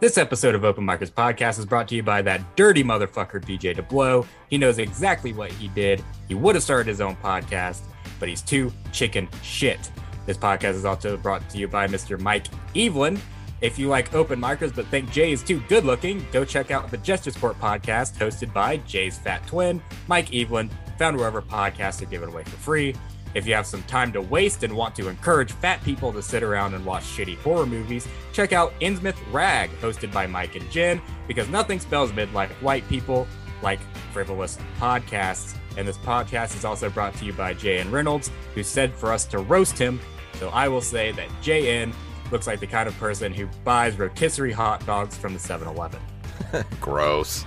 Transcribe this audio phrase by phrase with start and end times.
[0.00, 3.76] This episode of Open Micers Podcast is brought to you by that dirty motherfucker DJ
[3.76, 4.26] DeBlow.
[4.48, 6.02] He knows exactly what he did.
[6.26, 7.82] He would have started his own podcast,
[8.18, 9.90] but he's too chicken shit.
[10.24, 12.18] This podcast is also brought to you by Mr.
[12.18, 13.20] Mike Evelyn.
[13.60, 16.90] If you like open micers but think Jay is too good looking, go check out
[16.90, 22.06] the Gesture Sport podcast hosted by Jay's fat twin, Mike Evelyn, found wherever podcasts are
[22.06, 22.94] given away for free.
[23.34, 26.42] If you have some time to waste and want to encourage fat people to sit
[26.42, 31.00] around and watch shitty horror movies, check out Innsmouth Rag, hosted by Mike and Jen,
[31.28, 33.26] because nothing spells mid like white people
[33.62, 33.80] like
[34.12, 35.56] frivolous podcasts.
[35.76, 37.90] And this podcast is also brought to you by J.N.
[37.90, 40.00] Reynolds, who said for us to roast him.
[40.34, 41.92] So I will say that J.N.
[42.32, 46.00] looks like the kind of person who buys rotisserie hot dogs from the 7 Eleven.
[46.80, 47.46] Gross.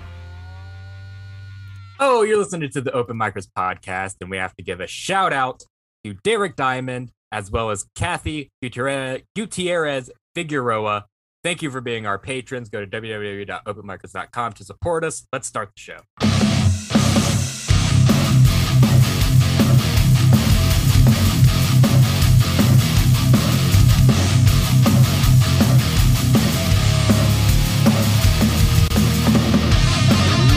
[2.00, 5.34] Oh, you're listening to the Open Micers podcast, and we have to give a shout
[5.34, 5.64] out
[6.04, 11.06] to Derek Diamond as well as Kathy Gutierrez, Figueroa.
[11.44, 12.70] Thank you for being our patrons.
[12.70, 15.26] Go to www.openmicers.com to support us.
[15.34, 15.98] Let's start the show.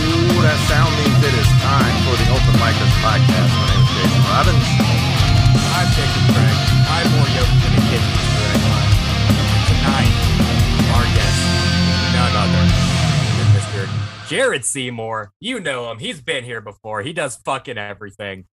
[0.07, 3.51] Ooh, that sound means it is time for the Open Micers podcast.
[3.59, 4.76] My name is Jason Robbins.
[6.07, 8.51] I'm Jacob more yoked than a kid Easter.
[9.69, 10.13] Tonight,
[10.95, 11.41] our guest,
[12.15, 12.65] none other
[13.37, 14.29] than Mr.
[14.29, 15.33] Jared Seymour.
[15.41, 15.99] You know him.
[15.99, 17.03] He's been here before.
[17.03, 18.47] He does fucking everything.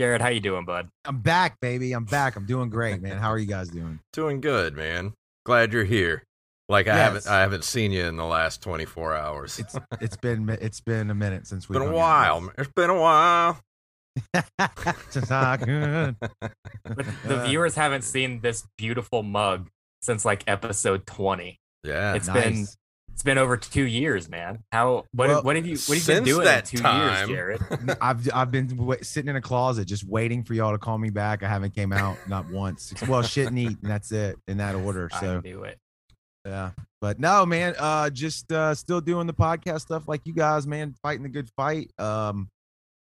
[0.00, 0.88] Jared, how you doing, bud?
[1.04, 1.92] I'm back, baby.
[1.92, 2.36] I'm back.
[2.36, 3.18] I'm doing great, man.
[3.18, 3.98] How are you guys doing?
[4.12, 5.12] Doing good, man.
[5.44, 6.22] Glad you're here.
[6.68, 7.04] Like I Yes.
[7.04, 9.58] haven't I haven't seen you in the last 24 hours.
[9.58, 12.50] It's it's been it's been a minute since we've been a while.
[12.58, 13.58] It's been a while.
[14.34, 14.96] Out.
[15.12, 16.16] Just not good.
[16.20, 19.68] But the viewers haven't seen this beautiful mug
[20.02, 21.58] since like episode 20.
[21.84, 22.14] Yeah.
[22.14, 22.66] It's been
[23.12, 24.60] it's been over two years, man.
[24.70, 27.28] How what Well, what have you what have you been doing that in two time-
[27.28, 27.96] years, Jared?
[28.00, 31.10] I've I've been wa- sitting in a closet just waiting for y'all to call me
[31.10, 31.42] back.
[31.42, 32.94] I haven't came out not once.
[33.08, 35.08] Well, shit and eat, and that's it in that order.
[35.12, 35.78] I So knew it.
[36.46, 36.70] yeah,
[37.00, 37.74] but no, man.
[37.76, 40.94] Uh, just uh, still doing the podcast stuff like you guys, man.
[41.02, 41.90] Fighting the good fight.
[41.98, 42.48] Um,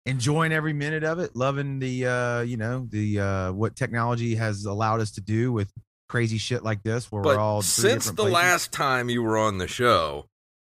[0.06, 1.35] enjoying every minute of it.
[1.35, 5.72] Loving the uh, you know, the uh, what technology has allowed us to do with
[6.09, 8.34] crazy shit like this, where but we're all since the places.
[8.34, 10.25] last time you were on the show,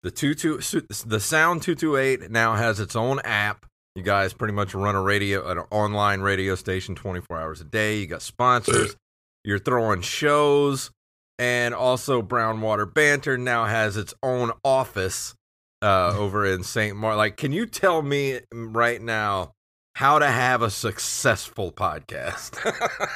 [0.03, 0.57] the two two
[1.05, 3.65] the Sound 228 now has its own app.
[3.95, 7.99] You guys pretty much run a radio an online radio station 24 hours a day.
[7.99, 8.95] You got sponsors.
[9.43, 10.89] You're throwing shows
[11.37, 15.35] and also Brown Water Banter now has its own office
[15.83, 16.95] uh, over in St.
[16.95, 17.17] Mark.
[17.17, 19.53] Like, can you tell me right now
[19.95, 22.57] how to have a successful podcast?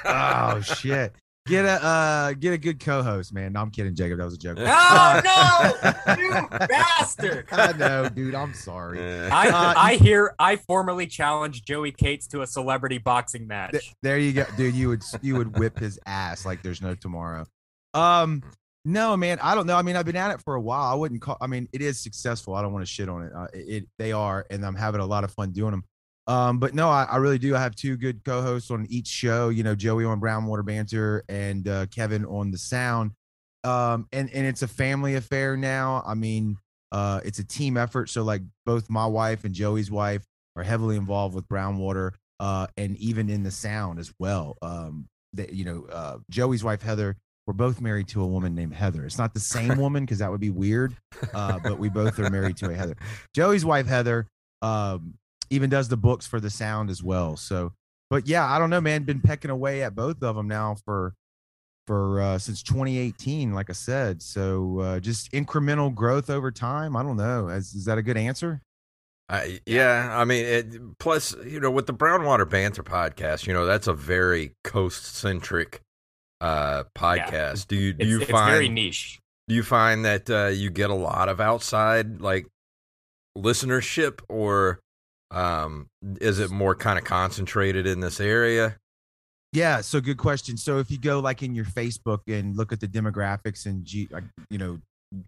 [0.05, 1.13] oh shit.
[1.47, 3.53] Get a uh get a good co-host, man.
[3.53, 4.17] No, I'm kidding, Jacob.
[4.19, 4.57] That was a joke.
[4.59, 5.21] Oh
[6.05, 7.47] no, you bastard!
[7.53, 8.35] I know, dude.
[8.35, 8.99] I'm sorry.
[8.99, 13.71] I, Uh, I hear I formally challenged Joey Cates to a celebrity boxing match.
[13.71, 14.75] Th- there you go, dude.
[14.75, 17.45] You would you would whip his ass like there's no tomorrow.
[17.93, 18.43] Um,
[18.87, 19.37] no, man.
[19.41, 19.75] I don't know.
[19.75, 20.89] I mean, I've been at it for a while.
[20.89, 21.35] I wouldn't call.
[21.41, 22.55] I mean, it is successful.
[22.55, 23.33] I don't want to shit on it.
[23.35, 25.83] Uh, it, it they are, and I'm having a lot of fun doing them.
[26.25, 27.53] Um, but no, I, I really do.
[27.53, 29.49] I have two good co-hosts on each show.
[29.49, 33.11] You know, Joey on Brownwater Banter and uh, Kevin on the Sound.
[33.65, 36.01] Um, and and it's a family affair now.
[36.07, 36.55] I mean,
[36.93, 38.09] uh, it's a team effort.
[38.09, 40.23] So like both my wife and Joey's wife
[40.55, 44.57] are heavily involved with Brownwater, uh, and even in the Sound as well.
[44.61, 47.17] Um, that you know, uh, Joey's wife Heather.
[47.47, 49.05] We're both married to a woman named Heather.
[49.05, 50.95] It's not the same woman because that would be weird.
[51.33, 52.97] Uh, but we both are married to a Heather.
[53.33, 54.27] Joey's wife Heather
[54.61, 55.13] um,
[55.49, 57.37] even does the books for the Sound as well.
[57.37, 57.71] So,
[58.09, 59.03] but yeah, I don't know, man.
[59.03, 61.13] Been pecking away at both of them now for
[61.87, 64.21] for uh, since 2018, like I said.
[64.21, 66.97] So uh, just incremental growth over time.
[66.97, 67.47] I don't know.
[67.47, 68.61] Is, is that a good answer?
[69.29, 73.65] I, yeah, I mean, it, plus you know, with the Brownwater Banter podcast, you know,
[73.65, 75.81] that's a very coast centric
[76.41, 77.67] uh podcast.
[77.67, 79.19] Do you do it's, you it's find very niche.
[79.47, 82.45] do you find that uh, you get a lot of outside like
[83.37, 84.79] listenership, or
[85.31, 85.87] um,
[86.21, 88.77] is it more kind of concentrated in this area?
[89.53, 90.57] Yeah, so good question.
[90.57, 94.07] So if you go like in your Facebook and look at the demographics and ge-
[94.11, 94.79] like, you know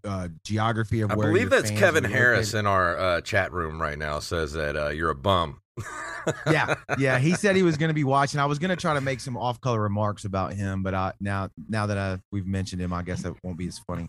[0.04, 3.20] uh, geography of I where believe your that's fans Kevin Harris located- in our uh,
[3.22, 5.60] chat room right now says that uh, you're a bum.
[6.50, 7.18] yeah, yeah.
[7.18, 8.40] He said he was going to be watching.
[8.40, 11.50] I was going to try to make some off-color remarks about him, but I now
[11.68, 14.08] now that I we've mentioned him, I guess that won't be as funny.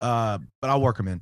[0.00, 1.20] Uh, but I'll work him in.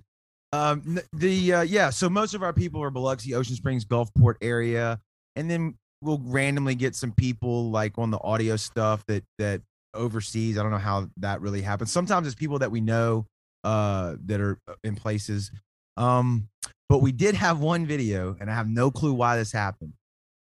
[0.53, 1.91] Um, the uh, yeah.
[1.91, 5.01] So most of our people are Biloxi, Ocean Springs, Gulfport area,
[5.37, 9.63] and then we'll randomly get some people like on the audio stuff that that
[9.95, 10.59] overseas.
[10.59, 11.93] I don't know how that really happens.
[11.93, 13.27] Sometimes it's people that we know
[13.65, 15.51] uh, that are in places.
[15.97, 16.49] Um,
[16.89, 19.93] but we did have one video, and I have no clue why this happened.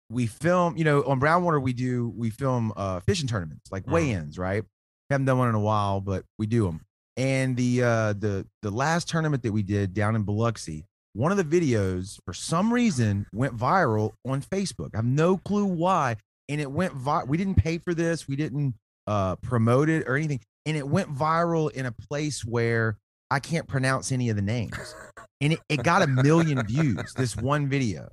[0.10, 3.92] We film, you know, on Brownwater, we do we film uh, fishing tournaments like Mhm.
[3.92, 4.64] weigh-ins, right?
[5.10, 6.82] Haven't done one in a while, but we do them.
[7.18, 11.38] And the uh, the the last tournament that we did down in Biloxi, one of
[11.38, 14.90] the videos for some reason went viral on Facebook.
[14.94, 16.18] I have no clue why,
[16.50, 18.28] and it went vi- We didn't pay for this.
[18.28, 18.76] We didn't
[19.08, 22.98] uh, promote it or anything, and it went viral in a place where
[23.34, 24.94] I can't pronounce any of the names,
[25.42, 27.14] and it, it got a million views.
[27.16, 28.10] This one video.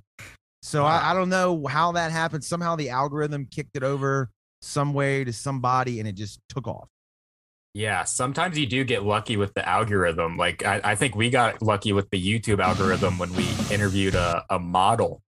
[0.63, 2.43] So I, I don't know how that happened.
[2.43, 4.31] Somehow the algorithm kicked it over
[4.63, 6.87] some way to somebody, and it just took off.
[7.75, 10.37] Yeah, sometimes you do get lucky with the algorithm.
[10.37, 14.43] Like I, I think we got lucky with the YouTube algorithm when we interviewed a,
[14.49, 15.21] a model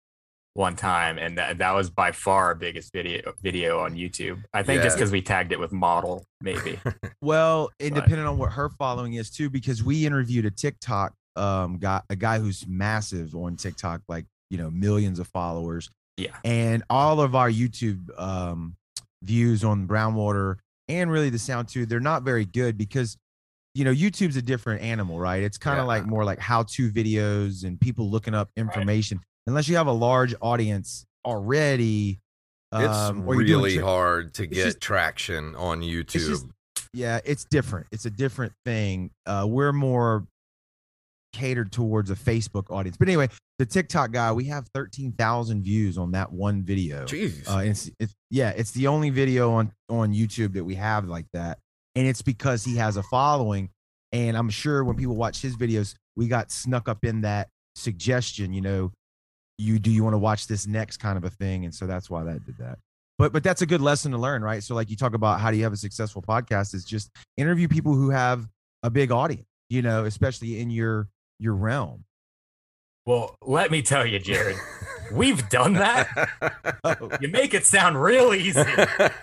[0.60, 4.42] one time, and that, that was by far our biggest video video on YouTube.
[4.52, 6.78] I think just because we tagged it with model, maybe.
[7.22, 11.14] Well, and But- depending on what her following is too, because we interviewed a TikTok
[11.36, 15.90] um guy, a guy who's massive on TikTok, like you know, millions of followers.
[16.16, 16.36] Yeah.
[16.44, 18.76] And all of our YouTube um
[19.22, 20.56] views on Brownwater
[20.88, 23.16] and really the sound too, they're not very good because
[23.74, 25.42] you know, YouTube's a different animal, right?
[25.44, 25.88] It's kind of Yeah.
[25.94, 29.20] like more like how-to videos and people looking up information.
[29.46, 32.20] Unless you have a large audience already,
[32.72, 36.28] It's um, you're really tri- hard to get just- traction on YouTube.
[36.28, 36.46] just-
[36.92, 37.86] yeah it's different.
[37.92, 39.10] It's a different thing.
[39.26, 40.26] Uh we're more
[41.32, 42.96] catered towards a facebook audience.
[42.96, 43.28] But anyway
[43.58, 47.04] the tiktok guy we have 13000 views on that one video.
[47.04, 47.48] Jeez.
[47.48, 51.26] uh it's, it's yeah it's the only video on on youtube that we have like
[51.32, 51.58] that.
[51.94, 53.70] And it's because he has a following.
[54.12, 58.52] And i'm sure when people watch his videos we got snuck up in that suggestion
[58.52, 58.90] you know
[59.60, 61.64] you do you want to watch this next kind of a thing?
[61.64, 62.78] And so that's why that did that.
[63.18, 64.62] But but that's a good lesson to learn right?
[64.62, 67.68] So like you talk about how do you have a successful podcast is just interview
[67.68, 68.48] people who have
[68.82, 71.08] a big audience you know especially in your
[71.38, 72.04] your realm
[73.10, 74.56] well, let me tell you, Jared,
[75.12, 76.08] we've done that.
[77.20, 78.62] You make it sound real easy.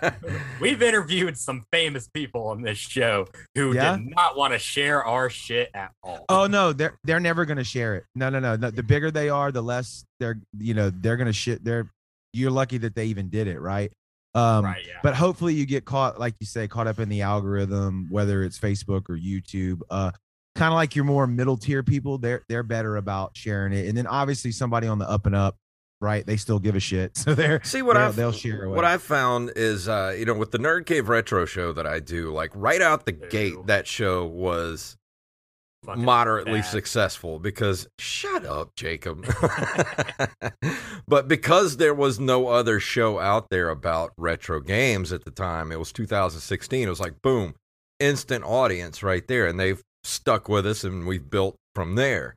[0.60, 3.96] We've interviewed some famous people on this show who Yeah?
[3.96, 6.24] did not want to share our shit at all.
[6.28, 9.28] oh no they're they're never gonna share it no no no no the bigger they
[9.28, 11.90] are the less they're you know they're gonna shit they're
[12.32, 13.90] you're lucky that they even did it right
[14.34, 14.94] um right, yeah.
[15.02, 18.58] but hopefully you get caught like you say caught up in the algorithm whether it's
[18.58, 20.10] facebook or youtube uh
[20.54, 23.96] kind of like your more middle tier people they're they're better about sharing it and
[23.96, 25.56] then obviously somebody on the up and up
[26.00, 28.84] right they still give a shit so they're See what they'll, I've they'll share what
[28.84, 32.32] I've found is uh, you know with the Nerd Cave Retro show that I do,
[32.32, 33.28] like right out the Ew.
[33.30, 34.96] gate, that show was
[35.84, 36.64] Fucking moderately bad.
[36.70, 39.24] successful because shut up, Jacob.
[41.08, 45.70] but because there was no other show out there about retro games at the time,
[45.70, 46.86] it was 2016.
[46.86, 47.54] It was like boom,
[48.00, 52.34] instant audience right there, and they've stuck with us, and we've built from there.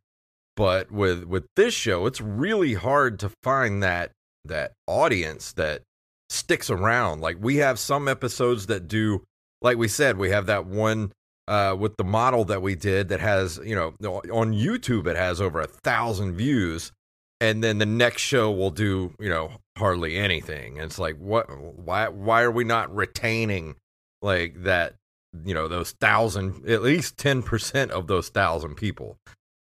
[0.56, 4.12] But with with this show, it's really hard to find that
[4.46, 5.84] that audience that
[6.30, 7.22] sticks around.
[7.22, 9.24] Like we have some episodes that do,
[9.62, 11.12] like we said, we have that one
[11.48, 13.94] uh, with the model that we did that has, you know,
[14.32, 16.92] on YouTube it has over a thousand views,
[17.40, 20.78] and then the next show will do, you know, hardly anything.
[20.78, 21.48] And it's like, what?
[21.60, 22.10] Why?
[22.10, 23.76] Why are we not retaining
[24.22, 24.96] like that?
[25.46, 29.18] You know, those thousand, at least ten percent of those thousand people.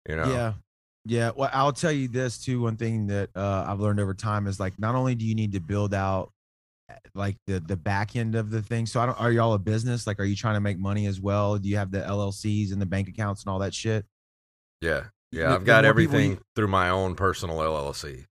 [0.08, 0.52] You know, Yeah.
[1.04, 1.30] Yeah.
[1.36, 2.60] Well, I'll tell you this too.
[2.60, 5.52] One thing that uh, I've learned over time is like, not only do you need
[5.52, 6.30] to build out
[6.90, 8.86] uh, like the the back end of the thing.
[8.86, 10.06] So I don't, are y'all a business?
[10.06, 11.58] Like, are you trying to make money as well?
[11.58, 14.04] Do you have the LLCs and the bank accounts and all that shit?
[14.80, 15.54] yeah, The- yeah.
[15.54, 18.24] I've got everything you- through my own personal LLC.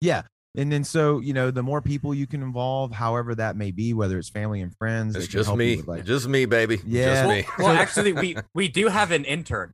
[0.00, 0.22] Yeah.
[0.54, 3.94] And then so, you know, the more people you can involve, however that may be,
[3.94, 6.78] whether it's family and friends, It's just me, like, just me, baby.
[6.86, 7.06] Yeah.
[7.06, 7.44] just well, me.
[7.58, 9.72] well, actually, we we do have an intern.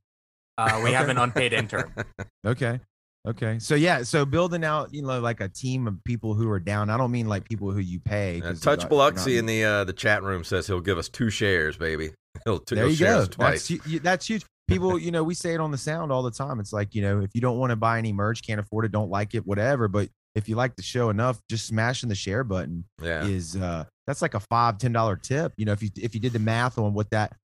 [0.56, 1.92] Uh, we have an unpaid intern.
[2.46, 2.80] Okay.
[3.26, 3.58] Okay.
[3.58, 6.88] So yeah, so building out, you know, like a team of people who are down.
[6.88, 8.40] I don't mean like people who you pay.
[8.40, 10.80] Uh, 'cause Touch you're not- Biloxi you're in the uh, the chat room says he'll
[10.80, 12.10] give us two shares, baby.
[12.44, 13.26] He'll, t- there he'll you go.
[13.26, 13.68] twice.
[13.68, 14.44] That's hu- that's huge.
[14.68, 16.60] People, you know, we say it on the sound all the time.
[16.60, 18.92] It's like, you know, if you don't want to buy any merch, can't afford it,
[18.92, 19.88] don't like it, whatever.
[19.88, 23.84] But if you like the show enough, just smashing the share button yeah, is uh
[24.06, 25.52] that's like a five, ten dollar tip.
[25.56, 27.36] You know, if you if you did the math on what that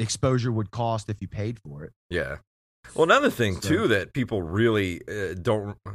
[0.00, 1.92] exposure would cost if you paid for it.
[2.10, 2.36] yeah.
[2.94, 5.76] Well, another thing So- too that people really uh, don't.
[5.86, 5.92] Uh,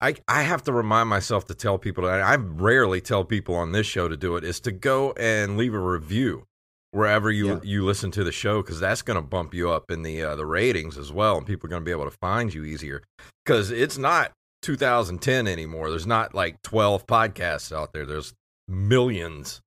[0.00, 2.06] I I have to remind myself to tell people.
[2.06, 4.44] And I rarely tell people on this show to do it.
[4.44, 6.44] Is to go and leave a review
[6.92, 7.58] wherever you Yeah.
[7.64, 10.36] you listen to the show because that's going to bump you up in the uh,
[10.36, 13.02] the ratings as well, and people are going to be able to find you easier
[13.44, 14.30] because it's not
[14.62, 15.90] 2010 anymore.
[15.90, 18.06] There's not like 12 podcasts out there.
[18.06, 18.34] There's
[18.68, 19.60] millions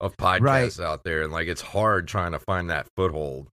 [0.00, 0.40] of podcasts
[0.78, 0.80] Right.
[0.80, 3.48] out there, and like it's hard trying to find that foothold.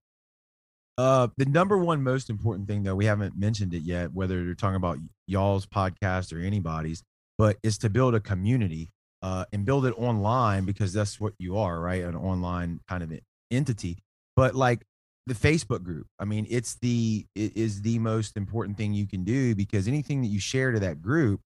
[0.97, 4.53] Uh, the number one most important thing, though, we haven't mentioned it yet, whether you're
[4.53, 7.01] talking about y'all's podcast or anybody's,
[7.37, 8.89] but is to build a community
[9.23, 12.03] uh, and build it online because that's what you are, right?
[12.03, 13.11] An online kind of
[13.49, 13.97] entity.
[14.35, 14.83] But like
[15.25, 19.23] the Facebook group, I mean, it's the it is the most important thing you can
[19.23, 21.41] do because anything that you share to that group,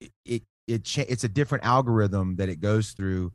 [0.00, 3.32] it it, it cha- it's a different algorithm that it goes through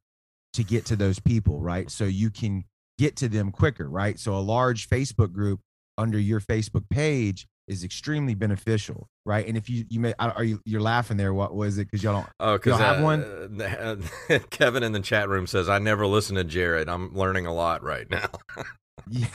[0.53, 1.91] to get to those people, right?
[1.91, 2.63] So you can
[2.97, 4.19] get to them quicker, right?
[4.19, 5.59] So a large Facebook group
[5.97, 9.45] under your Facebook page is extremely beneficial, right?
[9.45, 11.33] And if you you may are you you're laughing there?
[11.33, 11.85] What was it?
[11.85, 12.29] Because y'all don't.
[12.39, 13.61] Oh, because have one.
[13.61, 13.97] Uh,
[14.49, 16.89] Kevin in the chat room says, "I never listen to Jared.
[16.89, 18.29] I'm learning a lot right now."
[19.09, 19.27] Yeah.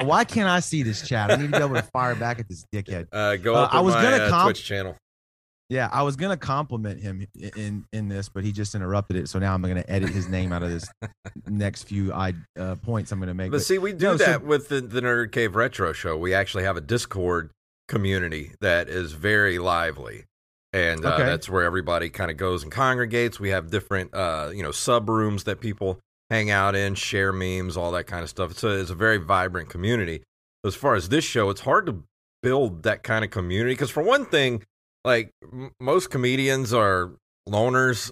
[0.04, 1.30] Why can't I see this chat?
[1.30, 3.08] I need to be able to fire back at this dickhead.
[3.12, 4.96] Uh, go Uh, up I was my, gonna uh, comp- Twitch channel.
[5.68, 9.28] Yeah, I was gonna compliment him i- in in this, but he just interrupted it.
[9.28, 10.86] So now I'm gonna edit his name out of this
[11.48, 13.50] next few I uh, points I'm gonna make.
[13.50, 16.16] But But see, we do no, so- that with the, the Nerd Cave Retro Show.
[16.16, 17.50] We actually have a Discord
[17.88, 20.24] community that is very lively.
[20.74, 21.24] And uh, Okay.
[21.24, 23.38] that's where everybody kind of goes and congregates.
[23.38, 26.00] We have different, uh, you know, sub rooms that people
[26.32, 28.52] hang out in, share memes, all that kind of stuff.
[28.52, 30.22] It's a, it's a very vibrant community.
[30.64, 32.04] As far as this show, it's hard to
[32.42, 34.62] build that kind of community because, for one thing,
[35.04, 37.10] like m- most comedians are
[37.46, 38.10] loners,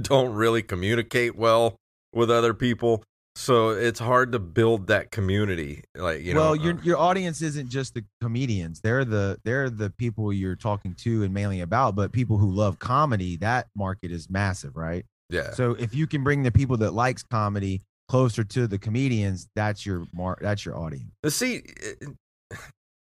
[0.02, 1.76] don't really communicate well
[2.14, 3.04] with other people.
[3.34, 5.84] So it's hard to build that community.
[5.94, 9.68] Like, you know, well, uh, your your audience isn't just the comedians; they're the they're
[9.68, 11.96] the people you're talking to and mainly about.
[11.96, 15.04] But people who love comedy, that market is massive, right?
[15.32, 15.50] Yeah.
[15.52, 19.84] So if you can bring the people that likes comedy closer to the comedians, that's
[19.86, 21.10] your mar- that's your audience.
[21.22, 21.62] But See,
[22.52, 22.56] uh,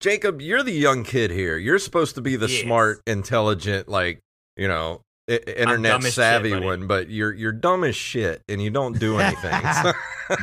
[0.00, 1.56] Jacob, you're the young kid here.
[1.56, 2.62] You're supposed to be the Yes.
[2.62, 4.20] smart, intelligent, like
[4.56, 6.86] you know, internet dumb as shit, savvy one.
[6.86, 9.50] But you're you're dumb as shit, and you don't do anything.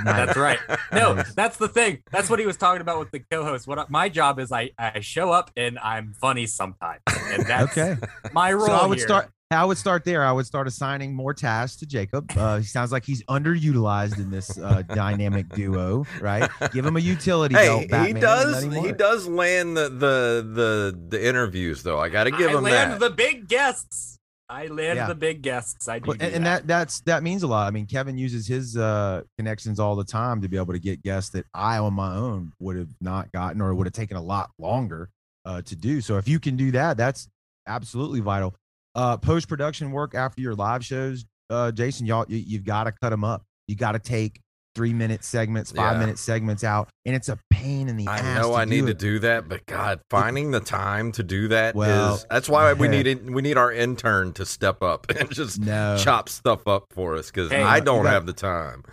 [0.04, 0.60] That's right.
[0.92, 2.04] No, that's the thing.
[2.12, 3.68] That's what he was talking about with the co-host.
[3.68, 7.98] What my job is, I I show up and I'm funny sometimes, and that's Okay.
[8.32, 8.68] my role.
[8.68, 9.08] So I would here.
[9.08, 9.30] start.
[9.54, 10.24] I would start there.
[10.24, 12.32] I would start assigning more tasks to Jacob.
[12.36, 16.50] Uh, he sounds like he's underutilized in this uh, dynamic duo, right?
[16.72, 17.82] Give him a utility hey, belt.
[17.82, 22.00] he Batman, and does he does land the the the, the interviews though.
[22.00, 23.00] I got to give I him land that.
[23.00, 24.18] the big guests.
[24.50, 25.08] I land Yeah.
[25.08, 25.88] the big guests.
[25.88, 27.68] I do, Well, do and, and that that's that means a lot.
[27.68, 31.02] I mean, Kevin uses his uh, connections all the time to be able to get
[31.04, 34.22] guests that I on my own would have not gotten or would have taken a
[34.22, 35.10] lot longer
[35.46, 36.02] uh, to do.
[36.02, 37.30] So if you can do that, that's
[37.66, 38.54] absolutely vital.
[38.96, 42.92] Uh, Post production work after your live shows, uh, Jason, y'all, you, you've got to
[42.92, 43.44] cut them up.
[43.68, 44.40] You got to take
[44.76, 46.00] three minute segments, five Yeah.
[46.00, 48.24] minute segments out, and it's a pain in the I ass.
[48.24, 51.24] I know to I need do to do that, but God, finding the time to
[51.24, 52.92] do that is Well, that's why we yeah.
[52.92, 56.86] need it, we need our intern to step up and just No, chop stuff up
[56.92, 58.84] for us because Hey, I don't got- have the time.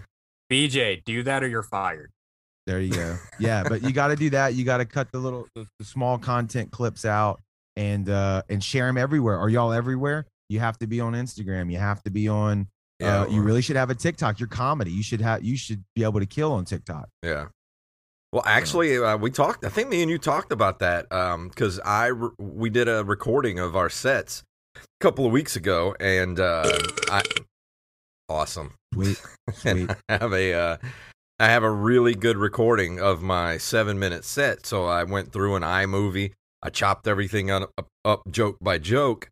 [0.51, 2.11] BJ, do that or you're fired.
[2.67, 3.17] There you go.
[3.39, 4.55] Yeah, but you got to do that.
[4.55, 7.41] You got to cut the little, the, the small content clips out
[7.79, 9.39] and uh and share them everywhere.
[9.39, 10.27] Are y'all everywhere?
[10.51, 11.71] You have to be on Instagram.
[11.71, 12.69] You have to be on.
[13.01, 14.41] Yeah, uh, you really should have a TikTok.
[14.41, 14.91] Your comedy.
[14.91, 15.45] You should have.
[15.45, 17.09] You should be able to kill on TikTok.
[17.23, 17.47] Yeah.
[18.33, 19.65] Well, actually, uh, we talked.
[19.65, 21.09] I think me and you talked about that
[21.49, 24.43] because I re- we did a recording of our sets
[24.77, 26.71] a couple of weeks ago, and uh,
[27.09, 27.23] I
[28.29, 28.75] awesome.
[28.93, 29.23] Sweet,
[29.65, 29.91] And sweet.
[30.09, 30.77] I have a uh,
[31.39, 34.67] I have a really good recording of my seven minute set.
[34.67, 36.33] So I went through an iMovie.
[36.63, 39.29] I chopped everything up, up, up joke by joke,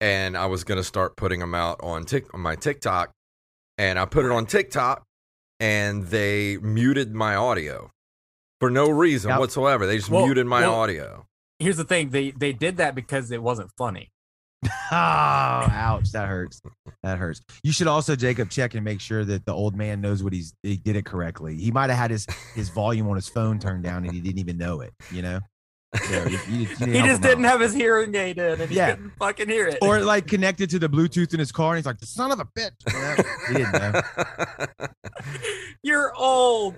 [0.00, 3.10] and I was gonna start putting them out on Tik on my TikTok,
[3.78, 5.02] and I put it on TikTok,
[5.58, 7.90] and they muted my audio
[8.60, 9.40] for no reason Yep.
[9.40, 9.86] whatsoever.
[9.86, 11.26] They just Well- muted my well- audio.
[11.58, 12.08] Here's the thing.
[12.10, 14.10] They they did that because it wasn't funny.
[14.64, 16.12] oh, ouch!
[16.12, 16.62] That hurts.
[17.02, 17.42] That hurts.
[17.62, 20.54] You should also, Jacob, check and make sure that the old man knows what he's
[20.62, 21.56] he did it correctly.
[21.56, 24.38] He might have had his his volume on his phone turned down and he didn't
[24.38, 24.94] even know it.
[25.10, 25.40] You know.
[25.96, 27.50] So you- you- you He just didn't out.
[27.52, 28.90] have his hearing aid in, and he Yeah.
[28.94, 29.78] couldn't fucking hear it.
[29.82, 32.38] or like connected to the Bluetooth in his car, and he's like, "The son of
[32.40, 33.16] a bitch." You know?
[33.48, 34.86] He didn't know.
[35.82, 36.76] you're old.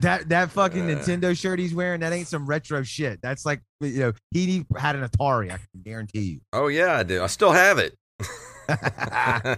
[0.00, 0.94] That that fucking Uh.
[0.94, 3.18] Nintendo shirt he's wearing, that ain't some retro shit.
[3.22, 6.40] That's like you know, he had an Atari, I can guarantee you.
[6.52, 7.22] oh yeah, I do.
[7.22, 7.94] I still have it.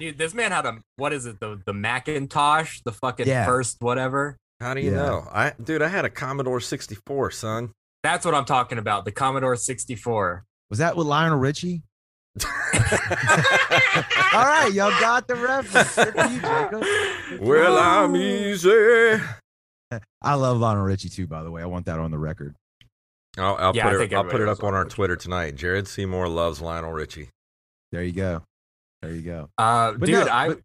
[0.00, 1.38] Dude, this man had a what is it?
[1.40, 3.44] The the Macintosh, the fucking Yeah.
[3.44, 4.38] first whatever.
[4.62, 4.96] How do you Yeah.
[4.96, 5.28] know?
[5.32, 7.72] I dude, I had a Commodore 64, son.
[8.02, 9.04] That's what I'm talking about.
[9.04, 10.44] The Commodore 64.
[10.70, 11.82] Was that with Lionel Richie?
[12.44, 12.50] All
[14.46, 15.96] right, y'all got the reference.
[17.32, 18.70] You, well, I'm easy.
[20.22, 21.62] I love Lionel Richie too, by the way.
[21.62, 22.54] I want that on the record.
[23.36, 24.14] I'll, I'll Yeah, put think it.
[24.14, 24.94] I'll put it up on our Lionel Richie.
[24.94, 25.56] Twitter tonight.
[25.56, 27.28] Jared Seymour loves Lionel Richie.
[27.90, 28.42] There you go.
[29.02, 29.50] There you go.
[29.58, 30.60] Uh, But dude, no, I but-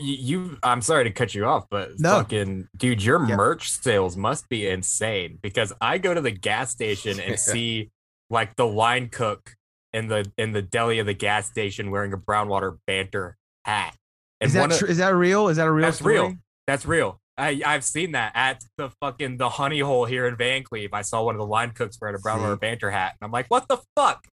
[0.00, 2.18] you I'm sorry to cut you off, but No.
[2.18, 7.18] fucking dude, your merch sales must be insane because I go to the gas station
[7.20, 7.90] and see
[8.30, 9.54] like the line cook
[9.92, 13.94] in the in the deli of the gas station wearing a brown water banter hat.
[14.40, 15.48] And Is that of- tr- is that real?
[15.48, 15.86] Is that a real?
[15.86, 16.14] That's story?
[16.14, 16.34] real.
[16.66, 17.20] that's real.
[17.36, 20.88] I, I've seen that at the fucking the honey hole here in Vancleave.
[20.92, 23.30] I saw one of the line cooks wearing a brown water banter hat, and I'm
[23.32, 24.26] like, what the fuck?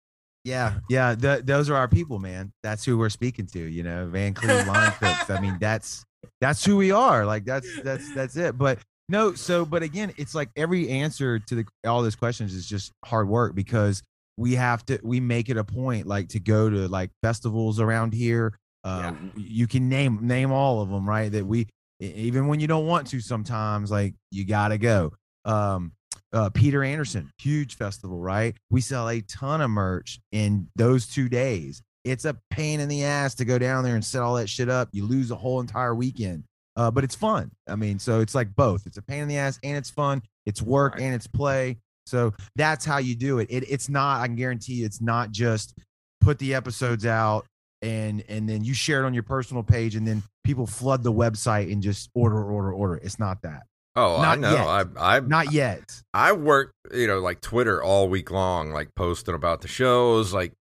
[0.46, 1.16] Yeah, yeah.
[1.16, 2.54] th- those are our people, man.
[2.64, 3.60] That's who we're speaking to.
[3.60, 5.30] You know, Van Cleef line cooks.
[5.30, 6.06] I mean, that's
[6.40, 7.26] that's who we are.
[7.26, 8.58] Like that's that's that's it.
[8.58, 12.66] But no, so but again, it's like every answer to the all these questions is
[12.68, 14.02] just hard work because
[14.38, 18.14] we have to we make it a point like to go to like festivals around
[18.14, 18.56] here.
[18.84, 21.32] Uh, You can name name all of them, right?
[21.32, 21.68] That we
[22.00, 25.12] even when you don't want to, sometimes like you gotta go.
[25.46, 25.92] Um,
[26.36, 28.56] uh, Peter Anderson, huge festival, right?
[28.70, 31.82] We sell a ton of merch in those two days.
[32.04, 34.70] It's a pain in the ass to go down there and set all that shit
[34.70, 34.90] up.
[34.92, 36.44] You lose a whole entire weekend,
[36.76, 37.50] uh, but it's fun.
[37.68, 38.86] I mean, so it's like both.
[38.86, 40.22] It's a pain in the ass and it's fun.
[40.46, 41.04] It's work Right.
[41.04, 41.78] and it's play.
[42.06, 43.48] So that's how you do it.
[43.50, 43.64] it.
[43.68, 44.22] It's not.
[44.22, 45.74] I can guarantee you, it's not just
[46.22, 47.46] put the episodes out
[47.82, 51.12] and and then you share it on your personal page and then people flood the
[51.12, 52.98] website and just order, order, order.
[52.98, 53.64] It's not that.
[53.96, 54.52] Oh, I know.
[54.52, 54.68] yet.
[54.68, 56.02] I I Not yet.
[56.14, 60.54] I work, you know, like Twitter all week long, like posting about the shows, like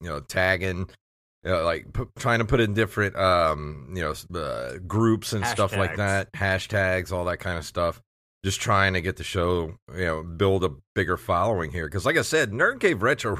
[0.00, 0.88] you know, tagging,
[1.42, 5.44] you know, like p- trying to put in different, um, you know, uh, groups and
[5.44, 8.00] stuff like that, hashtags, all that kind of stuff.
[8.44, 11.86] Just trying to get the show, you know, build a bigger following here.
[11.86, 13.36] Because, like I said, Nerd Cave Retro,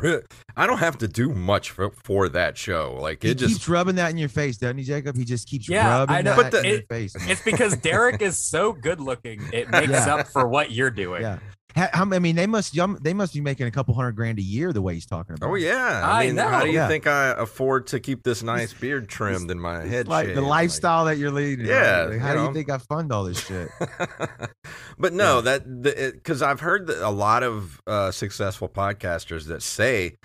[0.57, 2.99] I don't have to do much for, for that show.
[3.01, 5.17] Like He it just keeps rubbing that in your face, doesn't he, Jacob?
[5.17, 6.35] He just keeps Yeah, rubbing I know.
[6.35, 7.17] that But the- in your face.
[7.17, 7.31] man.
[7.31, 10.17] It's because Derek is so good looking, it makes Yeah.
[10.17, 11.23] up for what you're doing.
[11.23, 11.39] Yeah.
[11.79, 14.43] Ha- how- I mean, they must they must be making a couple hundred grand a
[14.43, 15.49] year the way he's talking about.
[15.51, 16.89] Oh yeah, I, I mean, how do you Yeah.
[16.89, 20.09] think I afford to keep this nice beard trimmed in my head?
[20.09, 20.41] like the shaved?
[20.43, 21.67] Like- lifestyle that you're leading.
[21.67, 21.75] right?
[21.75, 22.49] Yeah, Like, how you do know.
[22.49, 23.69] you think I fund all this shit?
[24.99, 25.59] but no, Yeah.
[25.59, 30.17] that because I've heard that a lot of uh, successful podcasters that say,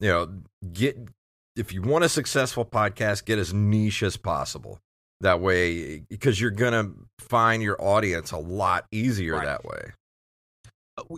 [0.00, 0.28] you know,
[0.72, 0.96] get
[1.56, 4.78] if you want a successful podcast, get as niche as possible.
[5.20, 9.44] That way, because you're gonna find your audience a lot easier Right.
[9.44, 9.92] that way.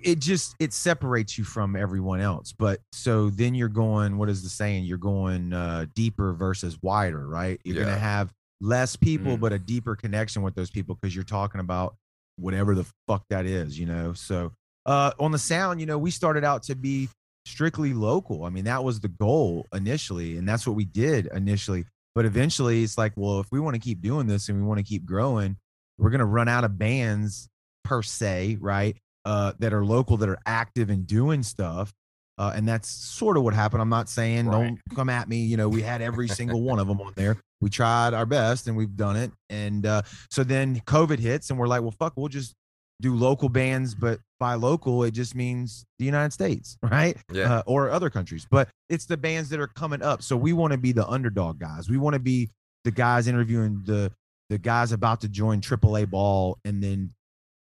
[0.02, 2.52] It just it separates you from everyone else.
[2.52, 4.16] But so then you're going.
[4.18, 4.84] What is the saying?
[4.84, 7.60] You're going uh, deeper versus wider, right?
[7.64, 7.84] You're Yeah.
[7.84, 9.40] gonna have less people, Mm.
[9.40, 11.96] but a deeper connection with those people because you're talking about
[12.36, 14.12] whatever the fuck that is, you know.
[14.12, 14.52] So
[14.86, 17.08] uh, on the sound, you know, we started out to be
[17.46, 18.44] strictly local.
[18.44, 21.84] I mean, that was the goal initially, and that's what we did initially.
[22.14, 24.78] But eventually, it's like, well, if we want to keep doing this and we want
[24.78, 25.56] to keep growing,
[25.98, 27.48] we're gonna run out of bands
[27.82, 28.96] per se, right?
[29.24, 31.92] Uh, that are local, that are active and doing stuff.
[32.36, 33.80] Uh, and that's sort of what happened.
[33.80, 34.52] I'm not saying Right.
[34.66, 35.38] don't come at me.
[35.44, 37.36] You know, we had every single one of them on there.
[37.60, 39.30] We tried our best and we've done it.
[39.48, 42.52] And uh, so then COVID hits and we're like, well, fuck, we'll just
[43.00, 43.94] do local bands.
[43.94, 47.16] But by local, it just means the United States, right?
[47.32, 47.58] Yeah.
[47.58, 48.46] Uh, or other countries.
[48.50, 50.22] But it's the bands that are coming up.
[50.22, 51.88] So we want to be the underdog guys.
[51.88, 52.50] We want to be
[52.84, 54.12] the guys interviewing the
[54.50, 57.14] the guys about to join AAA ball and then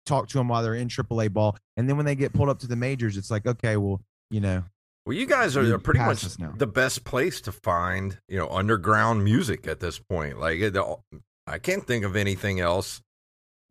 [0.05, 1.57] talk to them while they're in AAA ball.
[1.77, 4.39] And then when they get pulled up to the majors, it's like, okay, well, you
[4.41, 4.63] know,
[5.05, 6.53] Well, you guys are are pretty much now.
[6.57, 10.39] the best place to find, you know, underground music at this point.
[10.39, 10.75] Like, it,
[11.47, 13.01] I can't think of anything else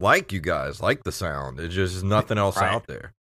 [0.00, 1.60] like you guys, like the sound.
[1.60, 2.72] It's just nothing else Right.
[2.72, 3.12] out there.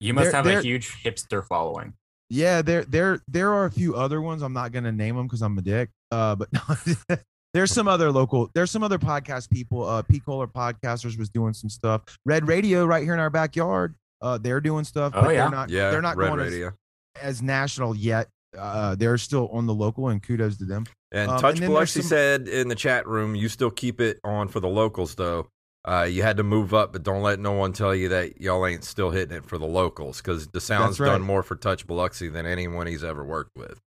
[0.00, 1.94] You must They're- have they're- a huge hipster following.
[2.30, 4.42] Yeah, there there there are a few other ones.
[4.42, 5.88] I'm not gonna name them because I'm a dick.
[6.10, 6.48] Uh, but
[7.54, 8.50] there's some other local.
[8.54, 9.84] There's some other podcast people.
[9.84, 12.02] Uh, P Kohler podcasters was doing some stuff.
[12.24, 13.94] Red Radio right here in our backyard.
[14.20, 15.12] Uh, they're doing stuff.
[15.14, 15.42] Oh, but yeah.
[15.42, 15.70] they're not.
[15.70, 16.72] Yeah, they're not Red going as, Radio.
[17.20, 18.28] as national yet.
[18.56, 20.86] Uh, they're still on the local, and kudos to them.
[21.12, 24.18] And Um, Touch and Biloxi some- said in the chat room, you still keep it
[24.24, 25.48] on for the locals, though.
[25.86, 28.66] Uh, you had to move up, but don't let no one tell you that y'all
[28.66, 31.06] ain't still hitting it for the locals because the sound's right.
[31.06, 33.80] done more for Touch Biloxi than anyone he's ever worked with.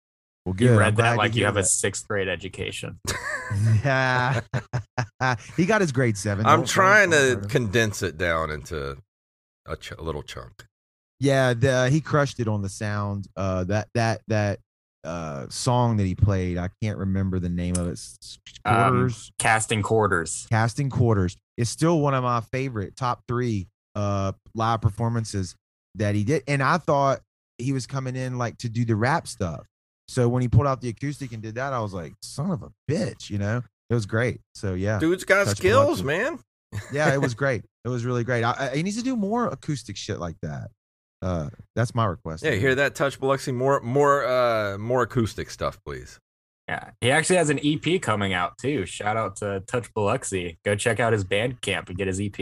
[0.45, 0.71] Well, You good.
[0.73, 2.99] I'm read that like you hear have a sixth grade education.
[3.83, 4.39] Yeah,
[5.57, 7.49] he got his grade 7 I'm Don't- trying to don't hurt him.
[7.49, 8.95] condense it down into
[9.67, 10.63] a, ch- a little chunk.
[11.19, 13.27] Yeah, the, he crushed it on the sound.
[13.35, 14.59] Uh, that that that
[15.03, 17.93] uh song that he played, I can't remember the name of it.
[17.93, 20.47] S- Um, Quarters, Casting quarters.
[20.49, 21.35] casting quarters.
[21.57, 25.55] It's still one of my favorite top three uh live performances
[25.95, 26.43] that he did.
[26.47, 27.19] And I thought
[27.57, 29.65] he was coming in like to do the rap stuff.
[30.11, 32.63] So when he pulled out the acoustic and did that, I was like, son of
[32.63, 33.63] a bitch, you know.
[33.89, 34.41] It was great.
[34.53, 36.37] So yeah, Dude's got Touch skills, man.
[36.91, 37.63] yeah, it was great.
[37.85, 38.43] It was really great.
[38.43, 40.69] I, I, he needs to do more acoustic shit like that.
[41.21, 42.43] Uh, that's my request.
[42.43, 42.95] Yeah, hear that?
[42.95, 43.51] Touch Biloxi.
[43.51, 46.19] More, more, uh, more acoustic stuff, please.
[46.67, 48.85] Yeah, he actually has an EP coming out too.
[48.85, 50.57] Shout out to Touch Biloxi.
[50.65, 52.37] Go check out his Bandcamp and get his EP.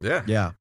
[0.00, 0.22] Yeah.
[0.26, 0.52] Yeah.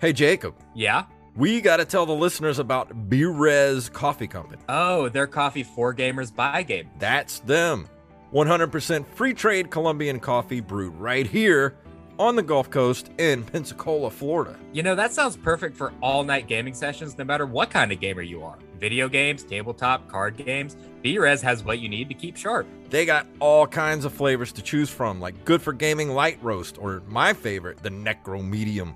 [0.00, 1.04] Hey, Jacob, Yeah.
[1.36, 4.62] We got to tell the listeners about B-Rez Coffee Company.
[4.68, 6.88] Oh, their coffee for gamers by game.
[7.00, 7.88] That's them.
[8.32, 11.74] 100% free trade Colombian coffee brewed right here
[12.20, 14.56] on the Gulf Coast in Pensacola, Florida.
[14.72, 17.98] You know, that sounds perfect for all night gaming sessions, no matter what kind of
[17.98, 18.56] gamer you are.
[18.78, 20.76] Video games, tabletop, card games.
[21.02, 22.68] B-Rez has what you need to keep sharp.
[22.90, 26.78] They got all kinds of flavors to choose from, like good for gaming light roast,
[26.78, 28.94] or my favorite, the Necro Medium.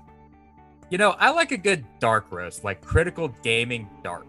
[0.89, 4.25] You know, I like a good dark roast, like Critical Gaming Dark.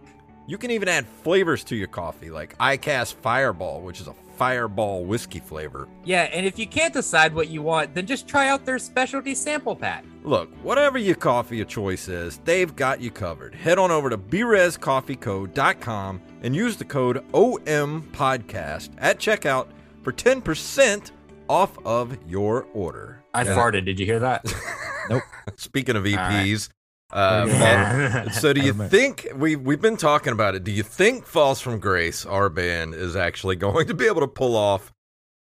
[0.47, 5.05] You can even add flavors to your coffee, like iCast Fireball, which is a fireball
[5.05, 5.87] whiskey flavor.
[6.03, 9.35] Yeah, and if you can't decide what you want, then just try out their specialty
[9.35, 10.03] sample pack.
[10.23, 13.55] Look, whatever your coffee of choice is, they've got you covered.
[13.55, 19.67] Head on over to brezcoffeeco.com and use the code OMPodcast at checkout
[20.03, 21.11] for 10%
[21.49, 23.20] off of your order.
[23.35, 23.57] I Yeah.
[23.57, 23.85] farted.
[23.85, 24.45] Did you hear that?
[25.09, 25.23] Nope.
[25.57, 26.47] Speaking of All right.
[26.47, 26.69] EPs,
[27.13, 28.23] uh, Yeah.
[28.25, 30.63] Fall- so do you think we we've been talking about it?
[30.63, 34.29] Do you think Falls from Grace, our band, is actually going to be able to
[34.29, 34.93] pull off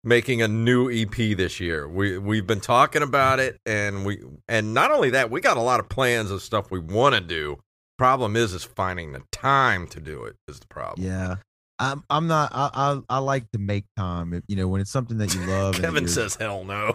[0.05, 1.88] making a new EP this year?
[1.88, 5.62] We we've been talking about it, and we and not only that, we got a
[5.62, 7.59] lot of plans of stuff we want to do.
[7.99, 11.05] Problem is, is finding the time to do it is the problem.
[11.05, 11.37] Yeah.
[11.79, 14.33] I'm I'm not I I, I like to make time.
[14.33, 15.75] If, you know, when it's something that you love.
[15.77, 16.95] and Kevin you're- says, "Hell no."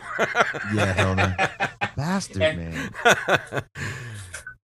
[0.73, 1.33] Yeah, hell no.
[1.95, 2.91] bastard, And- man.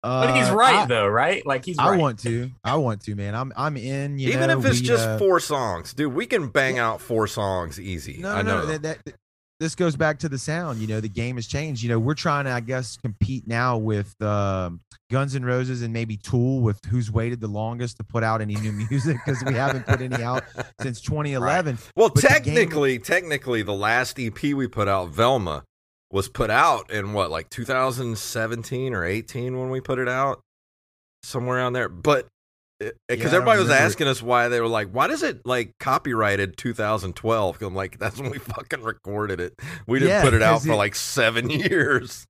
[0.03, 1.45] but he's Uh, right I, though, right?
[1.45, 1.99] Like he's I right.
[1.99, 2.51] want to.
[2.63, 3.35] I want to, man.
[3.35, 4.19] I'm I'm in.
[4.19, 7.01] You Even know, if it's we, just uh, four songs, dude, we can bang out
[7.01, 8.17] four songs easy.
[8.19, 8.65] No, I no, know.
[8.67, 8.77] no.
[8.77, 9.15] That, that,
[9.59, 10.79] this goes back to the sound.
[10.79, 11.81] You know, the game has changed.
[11.83, 15.91] You know, we're trying to, I guess, compete now with um, Guns N' Roses and
[15.93, 19.53] maybe Tool with who's waited the longest to put out any new music because we
[19.55, 20.43] haven't put any out
[20.81, 21.77] since 2011.
[21.95, 25.63] Well, But the game- technically, technically, the last EP we put out, Velma,
[26.11, 30.39] was put out in what, like 2017 or 18 when we put it out,
[31.23, 31.89] somewhere around there.
[31.89, 32.27] But
[32.79, 33.73] because Yeah, everybody was remember.
[33.85, 37.61] asking us why they were like, why does it like copyrighted 2012?
[37.61, 39.53] I'm like, that's when we fucking recorded it.
[39.87, 42.25] We didn't Yeah, put it out for it- like seven years.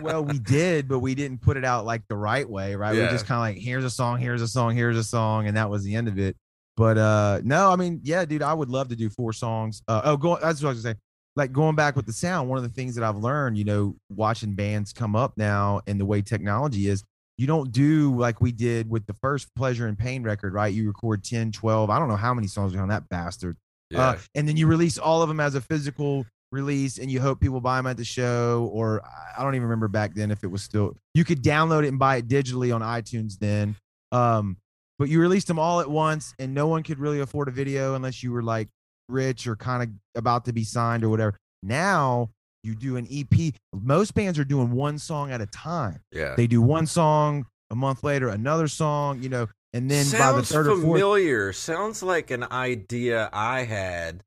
[0.00, 2.92] Well, we did, but we didn't put it out like the right way, right?
[2.92, 3.04] We Yeah.
[3.04, 5.56] were just kind of like, here's a song, here's a song, here's a song, and
[5.56, 6.36] that was the end of it.
[6.76, 9.82] But uh no, I mean, yeah, dude, I would love to do four songs.
[9.88, 10.36] Uh, oh, go.
[10.42, 11.00] That's what I was gonna say.
[11.36, 13.96] Like going back with the sound, one of the things that I've learned, you know,
[14.10, 17.02] watching bands come up now and the way technology is,
[17.38, 20.72] you don't do like we did with the first Pleasure and Pain record, right?
[20.72, 23.56] You record 10, 12, I don't know how many songs are on that bastard.
[23.90, 24.10] Yeah.
[24.10, 27.40] Uh, and then you release all of them as a physical release and you hope
[27.40, 29.02] people buy them at the show or
[29.36, 31.98] I don't even remember back then if it was still you could download it and
[31.98, 33.74] buy it digitally on iTunes then
[34.12, 34.56] um
[34.98, 37.94] but you released them all at once and no one could really afford a video
[37.94, 38.68] unless you were like
[39.08, 42.30] rich or kind of about to be signed or whatever now
[42.66, 46.34] you do an EP most bands are doing one song at a time yeah.
[46.36, 50.44] they do one song a month later another song you know and then by the
[50.44, 51.52] Sounds third or fourth familiar.
[51.52, 54.22] Sounds like an idea I had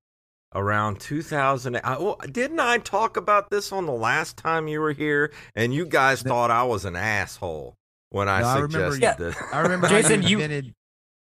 [0.54, 1.76] around 2000.
[1.84, 5.32] I, well, didn't I talk about this on the last time you were here?
[5.56, 6.30] And you guys No.
[6.30, 7.76] thought I was an asshole
[8.12, 9.14] when I No, I remember- suggested Yeah.
[9.30, 9.36] this.
[9.52, 10.74] I remember Jason, how you-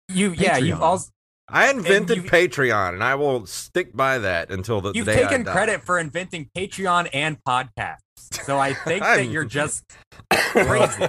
[0.08, 1.10] You yeah, you've also
[1.50, 5.44] I invented Patreon, and I will stick by that until the you've day I taken
[5.44, 5.52] die.
[5.52, 7.98] credit for inventing Patreon and podcasts.
[8.44, 9.84] So I think that you're just
[10.32, 11.04] crazy.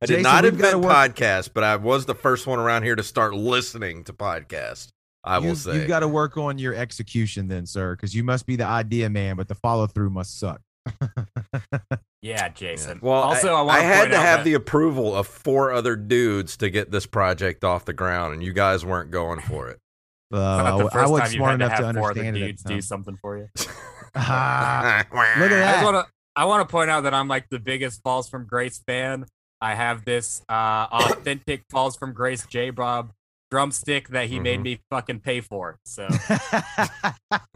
[0.00, 0.84] I did Jason, not we've gotta invent
[1.16, 4.88] podcasts, but I was the first one around here to start listening to podcasts.
[5.24, 5.74] I will you've, say.
[5.74, 9.10] you've got to work on your execution then, sir, because you must be the idea
[9.10, 10.60] man, but the follow through must suck.
[12.22, 12.98] yeah, Jason.
[13.02, 16.56] Well, also I, I, I had to have that- the approval of four other dudes
[16.58, 19.78] to get this project off the ground, and you guys weren't going for it.
[20.30, 21.86] Uh, It's I, the w- I first wasn't time you smart had to enough to,
[21.86, 22.42] have four other understand it.
[22.42, 23.48] at dudes the do something for you.
[24.14, 25.84] Ah, look at I that.
[25.84, 28.78] want to I want to point out that I'm like the biggest Falls from Grace
[28.86, 29.24] fan.
[29.62, 33.12] I have this uh, authentic Falls from Grace J Bob
[33.50, 34.64] drumstick that he made Mhm.
[34.64, 35.78] me fucking pay for.
[35.86, 36.06] So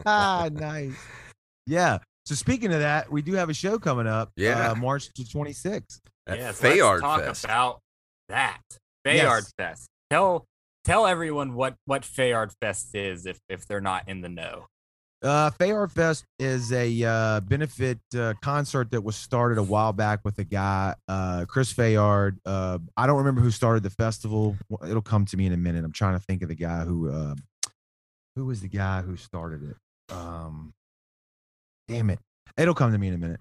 [0.05, 0.95] nice.
[1.67, 1.99] Yeah.
[2.25, 4.31] So speaking of that, we do have a show coming up.
[4.35, 4.71] Yeah.
[4.71, 5.99] uh, March the 26th.
[6.25, 7.43] At yes, Fayard let's talk Fest.
[7.45, 7.79] about
[8.29, 8.61] that
[9.05, 9.53] Fayard Yes.
[9.57, 9.87] Fest.
[10.09, 10.45] Tell
[10.85, 14.67] tell everyone what what Fayard Fest is if if they're not in the know.
[15.21, 20.19] Uh, Fayard Fest is a uh, benefit uh, concert that was started a while back
[20.25, 22.37] with a guy, uh, Chris Fayard.
[22.45, 24.57] Uh, I don't remember who started the festival.
[24.85, 25.85] It'll come to me in a minute.
[25.85, 27.35] I'm trying to think of the guy who, uh,
[28.35, 30.13] who was the guy who started it.
[30.13, 30.73] Um,
[31.93, 32.19] damn it,
[32.57, 33.39] it'll come to me in a minute.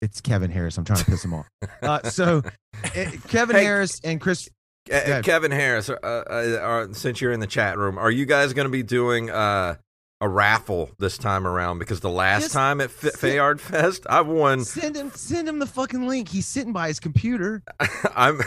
[0.00, 0.78] It's Kevin Harris.
[0.78, 1.48] I'm trying to piss him off.
[1.82, 2.42] Uh, so
[2.94, 4.48] it, Kevin Hey, Harris and Chris.
[4.88, 8.66] Kevin Harris, uh, uh, uh, since you're in the chat room, are you guys going
[8.66, 9.76] to be doing uh,
[10.22, 14.20] a raffle this time around because the last Just time at F- Fayard Fest, I
[14.20, 14.64] won.
[14.64, 16.28] Send him, send him the fucking link.
[16.28, 17.60] He's sitting by his computer.
[18.14, 18.40] I'm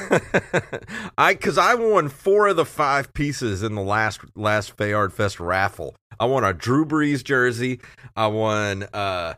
[1.17, 5.41] I because I won four of the five pieces in the last last Fayard Fest
[5.41, 5.97] raffle.
[6.17, 7.81] I won a Drew Brees jersey.
[8.15, 9.33] I won uh,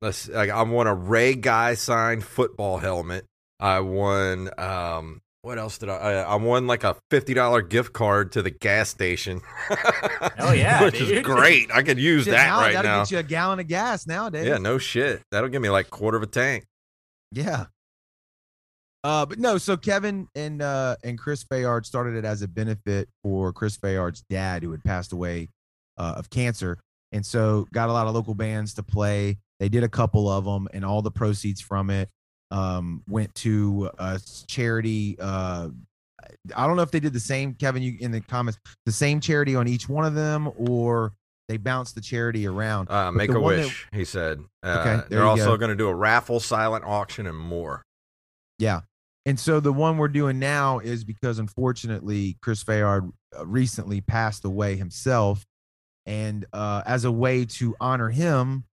[0.00, 3.26] let's I won a Ray Guy signed football helmet.
[3.58, 5.22] I won um.
[5.42, 5.96] What else did I?
[5.96, 9.40] I, I won like a fifty dollar gift card to the gas station.
[10.38, 11.70] oh yeah, which is great.
[11.72, 13.02] I could use Shit, that now, right that'll now.
[13.04, 14.46] get you a gallon of gas nowadays.
[14.46, 15.22] Yeah, no shit.
[15.30, 16.66] That'll give me like quarter of a tank.
[17.32, 17.66] Yeah.
[19.02, 23.08] Uh, but no, so Kevin and uh and Chris Fayard started it as a benefit
[23.22, 25.48] for Chris Fayard's dad who had passed away
[25.96, 26.76] uh, of cancer,
[27.12, 29.38] and so got a lot of local bands to play.
[29.58, 32.10] They did a couple of them, and all the proceeds from it
[32.50, 35.16] um went to a charity.
[35.20, 35.68] Uh,
[36.56, 37.82] I don't know if they did the same, Kevin.
[37.82, 41.12] You in the comments, the same charity on each one of them, or
[41.48, 42.90] they bounced the charity around.
[42.90, 44.40] Uh, make a one that- wish, he said.
[44.62, 47.82] Uh, Okay, they're also going to do a raffle, silent auction, and more.
[48.58, 48.80] Yeah.
[49.26, 54.44] And so the one we're doing now is because unfortunately Chris Fayard uh, recently passed
[54.44, 55.44] away himself.
[56.06, 58.64] And uh, as a way to honor him,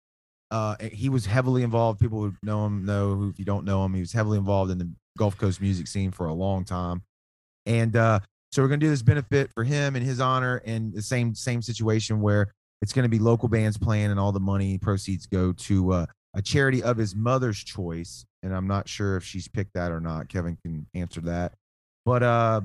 [0.52, 2.00] uh, he was heavily involved.
[2.00, 4.72] People who know him know who, if you don't know him, he was heavily involved
[4.72, 7.02] in the Gulf Coast music scene for a long time.
[7.66, 8.20] And uh,
[8.52, 11.62] so we're to do this benefit for him in his honor and the same same
[11.62, 15.94] situation where it's to be local bands playing and all the money proceeds go to
[15.94, 16.06] uh,
[16.36, 20.00] a charity of his mother's choice and i'm not sure if she's picked that or
[20.00, 21.54] not kevin can answer that
[22.06, 22.62] but uh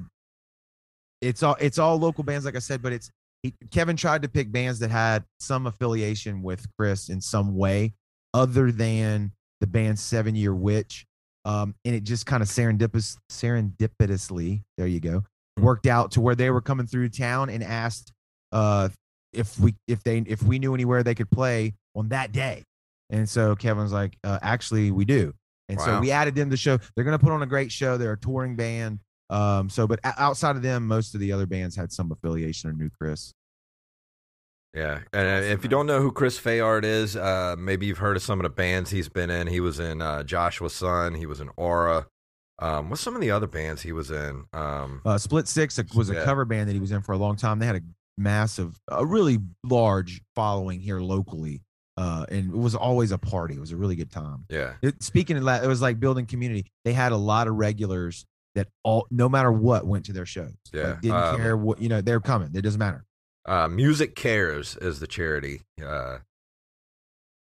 [1.21, 3.11] it's all it's all local bands like i said but it's
[3.43, 7.93] he, kevin tried to pick bands that had some affiliation with chris in some way
[8.35, 11.07] other than the band seven year witch
[11.45, 15.23] um and it just kind of serendipitous serendipitously there you go
[15.61, 18.13] worked out to where they were coming through town and asked
[18.53, 18.89] uh
[19.33, 22.65] if we if they if we knew anywhere they could play on that day.
[23.11, 25.35] And so kevin's like uh, actually we do.
[25.69, 26.79] And so we added them to the show.
[26.95, 27.97] They're going to put on a great show.
[27.97, 29.01] They're a touring band
[29.33, 32.73] um so but outside of them most of the other bands had some affiliation or
[32.75, 33.33] knew chris
[34.75, 38.17] Yeah, and uh, if you don't know who Chris Fayard is, uh, maybe you've heard
[38.17, 39.47] of some of the bands he's been in.
[39.47, 41.15] He was in uh, Joshua Sun.
[41.15, 42.07] He was in Aura.
[42.59, 44.45] Um, what's some of the other bands he was in?
[44.55, 46.25] Um, uh split six was a Yeah.
[46.25, 47.81] cover band that he was in for a long time they had a
[48.17, 51.63] massive a really large following here locally
[51.97, 55.03] uh and it was always a party it was a really good time yeah, it,
[55.03, 56.65] speaking of that, it was like building community.
[56.85, 60.55] They had a lot of regulars that all, no matter what, went to their shows.
[60.73, 62.01] Like, Yeah, didn't um, care what you know.
[62.01, 62.51] They're coming.
[62.55, 63.05] It doesn't matter.
[63.47, 65.63] uh, MusiCares is the charity.
[65.83, 66.19] Uh,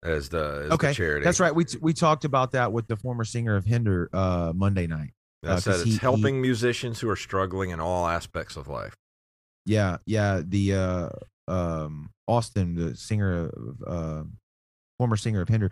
[0.03, 1.25] as the as Okay, the charity.
[1.25, 1.55] That's right.
[1.55, 5.11] We t- we talked about that with the former singer of Hinder uh, Monday night.
[5.43, 8.95] That uh, it's he- helping musicians who are struggling in all aspects of life.
[9.67, 10.41] Yeah, yeah.
[10.45, 11.09] The uh,
[11.49, 14.23] um, Austin, the singer of uh,
[14.99, 15.71] former singer of Hinder,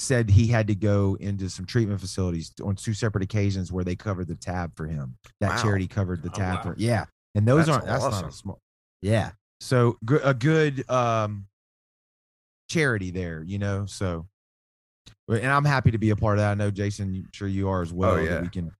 [0.00, 3.94] said he had to go into some treatment facilities on two separate occasions where they
[3.96, 5.16] covered the tab for him.
[5.40, 5.62] That Wow.
[5.62, 6.62] charity covered the Oh, tab wow.
[6.62, 7.04] for yeah.
[7.34, 8.60] And those That's aren't that's not a small.
[9.02, 9.32] Yeah.
[9.60, 11.46] So a good um
[12.68, 13.86] charity there, you know.
[13.86, 14.26] So
[15.28, 16.50] and I'm happy to be a part of that.
[16.50, 18.16] I know Jason, I'm sure you are as well.
[18.16, 18.40] that yeah.
[18.40, 18.72] We can,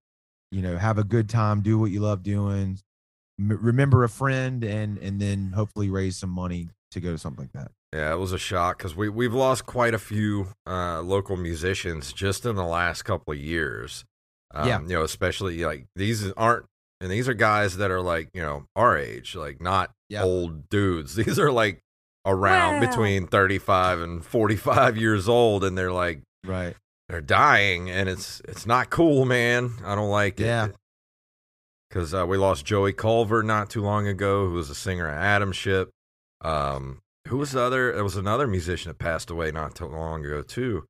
[0.51, 2.79] you know, have a good time, do what you love doing,
[3.39, 7.45] m- remember a friend, and and then hopefully raise some money to go to something
[7.45, 7.71] like that.
[7.93, 12.13] Yeah, it was a shock because we we've lost quite a few uh, local musicians
[12.13, 14.05] just in the last couple of years.
[14.55, 14.81] Um, Yeah.
[14.81, 16.67] you know, especially like these aren't,
[17.01, 20.23] and these are guys that are like you know our age, like not Yeah.
[20.23, 21.15] old dudes.
[21.17, 21.81] These are like
[22.27, 22.89] around Wow.
[22.89, 26.77] between thirty five and forty five years old, and they're like Right.
[27.09, 29.73] they're dying, and it's it's not cool, man.
[29.85, 30.45] I don't like it.
[30.47, 30.69] Yeah.
[31.89, 35.17] Because uh, we lost Joey Culver not too long ago, who was a singer at
[35.21, 35.91] Adam Ship.
[36.41, 37.93] Um, who was the other?
[37.93, 40.85] There was another musician that passed away not too long ago too.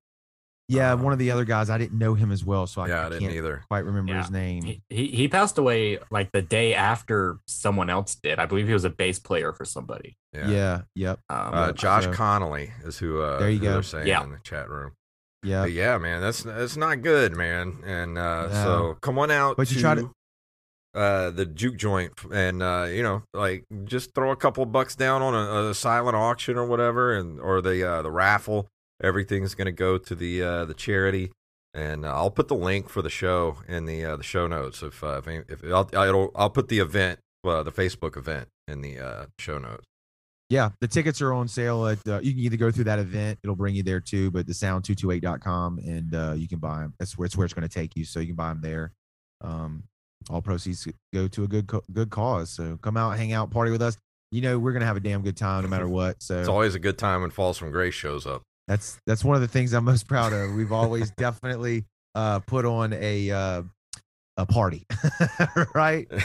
[0.68, 2.86] Yeah, Uh, one of the other guys, I didn't know him as well, so I,
[2.88, 3.64] yeah, I I didn't can't either.
[3.68, 4.20] quite remember Yeah.
[4.22, 4.62] his name.
[4.62, 8.38] He, he he passed away like the day after someone else did.
[8.38, 10.16] I believe he was a bass player for somebody.
[10.32, 10.48] Yeah.
[10.48, 10.80] yeah.
[10.94, 11.20] Yep.
[11.28, 13.20] Um, Uh, Josh so- Connolly is who.
[13.20, 13.72] Uh, There you who go.
[13.74, 14.22] They're saying Yeah.
[14.22, 14.92] in the chat room.
[15.42, 15.62] Yeah.
[15.62, 17.78] But yeah, man, that's that's not good, man.
[17.84, 18.52] And uh, No.
[18.52, 20.12] so come on out But you to, try to-
[20.94, 25.22] uh, the juke joint and uh, you know, like just throw a couple bucks down
[25.22, 28.68] on a, a silent auction or whatever, and or the uh, the raffle.
[29.02, 31.32] Everything's gonna go to the uh, the charity,
[31.74, 34.82] and uh, I'll put the link for the show in the uh, the show notes.
[34.82, 38.80] If uh, if, if I'll I'll, I'll put the event, uh, the Facebook event, in
[38.80, 39.84] the uh, show notes.
[40.48, 41.98] Yeah, the tickets are on sale at.
[42.06, 44.32] Uh, you can either go through that event; it'll bring you there too.
[44.32, 46.94] But the sound228.com, and uh, you can buy them.
[46.98, 48.04] That's where it's where it's going to take you.
[48.04, 48.92] So you can buy them there.
[49.42, 49.84] Um,
[50.28, 52.50] all proceeds go to a good co- good cause.
[52.50, 53.96] So come out, hang out, party with us.
[54.30, 56.22] you know we're gonna have a damn good time no matter what.
[56.22, 58.42] So It's always a good time when Falls from Grace shows up.
[58.68, 60.52] that's that's one of the things I'm most proud of.
[60.54, 63.62] We've always definitely uh, put on a uh,
[64.40, 64.86] a party,
[65.74, 66.08] right?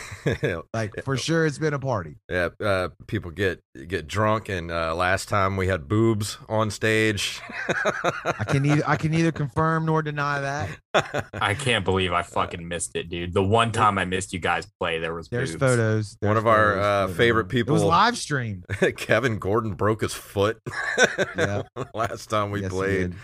[0.73, 2.15] Like for sure, it's been a party.
[2.29, 7.41] yeah, uh, people get get drunk, and uh, last time we had boobs on stage.
[8.25, 11.27] I can neither I can neither confirm nor deny that.
[11.33, 13.33] I can't believe I fucking missed it, dude.
[13.33, 15.59] The one time I missed you guys play, there was There's boobs.
[15.61, 16.17] photos.
[16.21, 17.17] One There's of our, uh, photos.
[17.17, 18.65] favorite It was live streamed.
[18.97, 20.57] Kevin Gordon broke his foot.
[21.37, 21.63] Yeah.
[21.93, 23.15] last time we Yes, he played.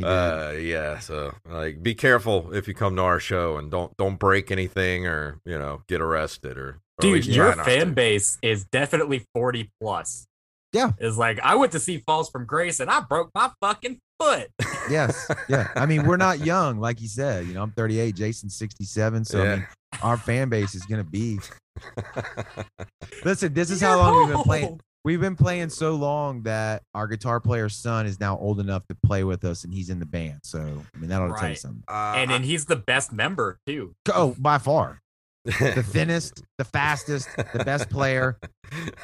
[0.00, 0.08] Did.
[0.08, 0.76] He did.
[0.76, 0.98] Uh, yeah.
[0.98, 5.06] So like, be careful if you come to our show, and don't don't break anything
[5.06, 6.68] or you know get arrested or.
[6.68, 7.92] or Dude, your fan to.
[7.92, 10.26] base is definitely 40 plus.
[10.72, 10.92] Yeah.
[10.98, 14.48] It's like I went to see Falls from Grace and I broke my fucking foot.
[14.90, 15.68] yes, yeah.
[15.74, 17.46] I mean, we're not young, like you said.
[17.46, 18.14] You know, I'm 38.
[18.14, 19.24] Jason's 67.
[19.24, 19.66] So I mean,
[20.02, 21.38] our fan base is gonna be.
[23.24, 24.80] Listen, this is how long we've been playing.
[25.04, 28.94] We've been playing so long that our guitar player's son is now old enough to
[28.94, 30.40] play with us, and he's in the band.
[30.42, 31.58] So I mean, that ought to tell you Right.
[31.58, 31.84] something.
[31.88, 33.94] Uh, And then he's the best member too.
[34.12, 35.00] Oh, by far,
[35.46, 35.52] the
[35.86, 38.38] thinnest, the fastest, the best player,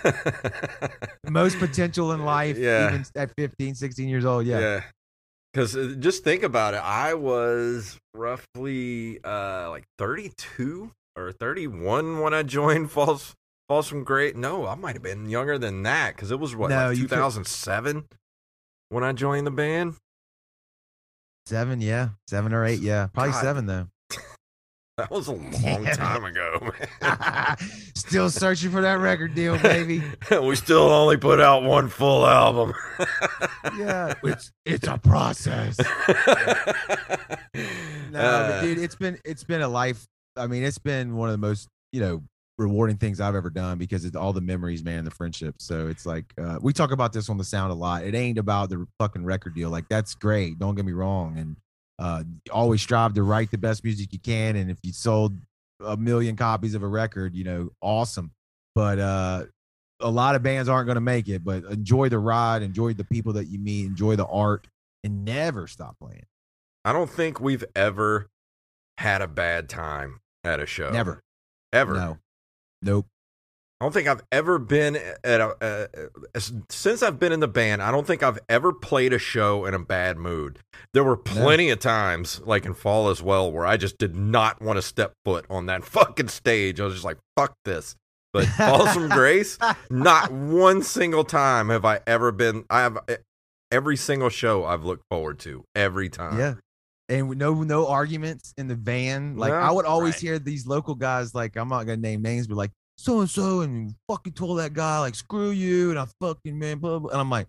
[0.02, 2.88] the most potential in life, Yeah.
[2.88, 4.46] even at 15, 16 years old.
[4.46, 4.58] Yeah.
[4.60, 4.80] Yeah.
[5.52, 6.80] Because just think about it.
[6.84, 13.34] I was roughly uh, like 32 or 31 when I joined Falls
[13.68, 14.34] Falls from Grace.
[14.36, 17.04] No, I might have been younger than that because it was what No, like you
[17.04, 18.04] could- 2007
[18.90, 19.94] when I joined the band.
[21.46, 22.10] Seven, yeah.
[22.28, 23.08] Seven or eight, yeah.
[23.12, 23.40] Probably God.
[23.42, 23.88] seven, though.
[24.98, 26.72] That was a long time ago.
[27.94, 30.02] Still searching for that record deal, baby.
[30.30, 32.72] we still only put out one full album.
[33.78, 34.14] Yeah.
[34.24, 35.76] It's it's a process.
[38.10, 40.06] No, Uh, but dude, it's been it's been a life.
[40.34, 42.22] I mean, it's been one of the most you know
[42.58, 45.56] rewarding things I've ever done because it's all the memories, man, the friendship.
[45.58, 48.04] So it's like uh, we talk about this on the sound a lot.
[48.04, 49.70] It ain't about the fucking record deal.
[49.70, 50.58] Like that's great.
[50.58, 51.56] Don't get me wrong, and
[51.98, 54.56] uh, always strive to write the best music you can.
[54.56, 55.36] And if you sold
[55.84, 58.30] a million copies of a record, you know, awesome.
[58.74, 59.44] But uh,
[60.00, 61.44] a lot of bands aren't going to make it.
[61.44, 64.66] But enjoy the ride, enjoy the people that you meet, enjoy the art,
[65.04, 66.24] and never stop playing.
[66.84, 68.28] I don't think we've ever
[68.98, 70.90] had a bad time at a show.
[70.90, 71.22] Never.
[71.72, 71.94] Ever.
[71.94, 72.18] No.
[72.82, 73.06] Nope.
[73.80, 75.88] I don't think I've ever been at a.
[76.34, 79.66] Uh, since I've been in the band, I don't think I've ever played a show
[79.66, 80.60] in a bad mood.
[80.94, 84.62] There were plenty of times, like in fall as well, where I just did not
[84.62, 86.80] want to step foot on that fucking stage.
[86.80, 87.96] I was just like, "Fuck this."
[88.32, 89.58] But Falls from Grace,
[89.90, 92.64] not one single time have I ever been.
[92.70, 92.98] I have
[93.70, 96.38] every single show I've looked forward to every time.
[96.38, 96.54] Yeah.
[97.08, 99.36] And no no arguments in the van.
[99.36, 99.58] Like No.
[99.58, 100.20] I would always Right.
[100.22, 103.60] hear these local guys like I'm not gonna name names, but like so and so
[103.60, 107.10] and fucking told that guy like screw you and I fucking man blah, blah.
[107.10, 107.46] and I'm like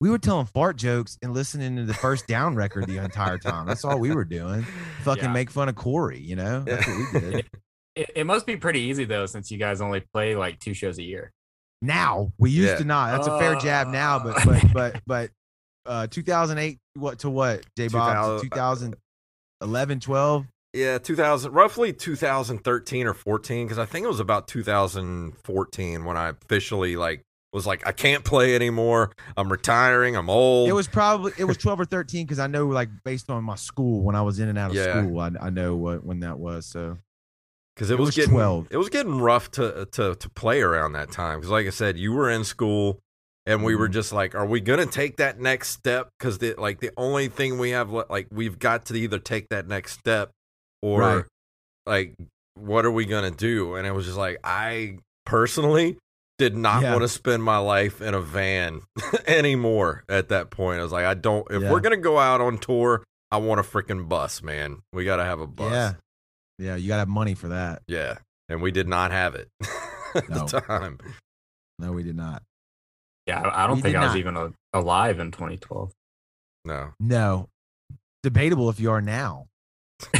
[0.00, 3.66] we were telling fart jokes and listening to the first down record the entire time.
[3.66, 4.62] That's all we were doing.
[5.02, 5.32] Fucking Yeah.
[5.32, 6.60] make fun of Corey, you know?
[6.60, 7.46] That's what we did.
[7.96, 10.98] It, it must be pretty easy though, since you guys only play like two shows
[10.98, 11.30] a year.
[11.80, 12.78] Now we used Yeah.
[12.78, 13.12] to not.
[13.12, 14.44] That's a fair jab now, but Uh.
[14.72, 15.30] but but but
[15.86, 17.64] uh 2008 what to what?
[17.76, 24.20] J Bob 2011 12 Yeah, 2000, roughly 2013 or 14, because I think it was
[24.20, 29.12] about 2014 when I officially like was like, I can't play anymore.
[29.36, 30.16] I'm retiring.
[30.16, 30.68] I'm old.
[30.68, 33.54] It was probably it was twelve or thirteen because I know like based on my
[33.54, 35.00] school when I was in and out of Yeah.
[35.02, 36.66] school, I, I know what when that was.
[36.66, 36.98] So
[37.76, 38.68] because it, it was, was getting 12.
[38.70, 41.96] It was getting rough to to to play around that time because, like I said,
[41.96, 42.98] you were in school.
[43.46, 43.92] And we were Mhm.
[43.92, 46.08] just like, are we gonna take that next step?
[46.18, 49.66] Because the like the only thing we have, like, we've got to either take that
[49.68, 50.30] next step,
[50.80, 51.24] or Right.
[51.84, 52.14] like,
[52.54, 53.74] what are we gonna do?
[53.74, 55.98] And it was just like, I personally
[56.38, 56.92] did not Yeah.
[56.92, 58.80] want to spend my life in a van
[59.26, 60.04] anymore.
[60.08, 61.46] At that point, I was like, I don't.
[61.50, 61.70] If Yeah.
[61.70, 64.80] we're gonna go out on tour, I want a freaking bus, man.
[64.92, 65.70] We got to have a bus.
[65.72, 65.92] yeah,
[66.58, 67.82] yeah, you gotta have money for that.
[67.88, 69.48] Yeah, and we did not have it
[70.14, 70.46] at No.
[70.46, 70.98] the time.
[71.78, 72.42] No, we did not.
[73.26, 74.18] Yeah, I, I don't We think I was not.
[74.18, 75.92] even a, alive in 2012.
[76.66, 76.92] No.
[77.00, 77.48] No,
[78.22, 79.46] debatable if you are now.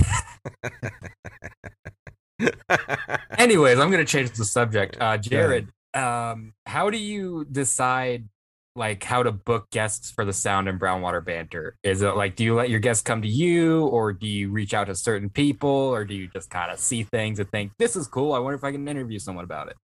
[3.38, 4.96] Anyways, I'm gonna change the subject.
[5.00, 8.28] Uh, Jared, um, how do you decide
[8.76, 11.76] like how to book guests for the Sound and Brownwater banter?
[11.82, 14.74] Is it like do you let your guests come to you, or do you reach
[14.74, 17.96] out to certain people, or do you just kind of see things and think this
[17.96, 18.32] is cool?
[18.32, 19.76] I wonder if I can interview someone about it.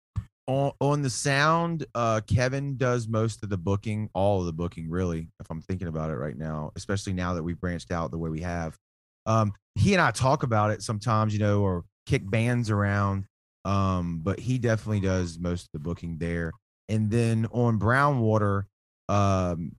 [0.48, 5.28] On the sound, uh, Kevin does most of the booking, all of the booking, really.
[5.38, 8.30] If I'm thinking about it right now, especially now that we've branched out the way
[8.30, 8.76] we have.
[9.26, 13.26] Um, he and I talk about it sometimes, you know, or kick bands around.
[13.64, 16.50] Um, but he definitely does most of the booking there.
[16.88, 18.64] And then on Brownwater,
[19.08, 19.72] um,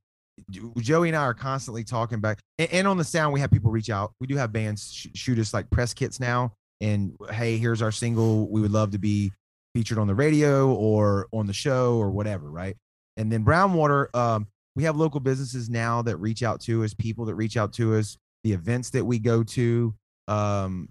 [0.78, 2.40] Joey and I are constantly talking back.
[2.58, 4.14] And, and on the sound, we have people reach out.
[4.22, 6.54] We do have bands sh- shoot us like press kits now.
[6.80, 8.50] And hey, here's our single.
[8.50, 9.32] We would love to be
[9.74, 12.76] featured on the radio or on the show or whatever, right?
[13.18, 17.26] And then Brownwater, um, we have local businesses now that reach out to us, people
[17.26, 19.94] that reach out to us, the events that we go to,
[20.28, 20.90] um,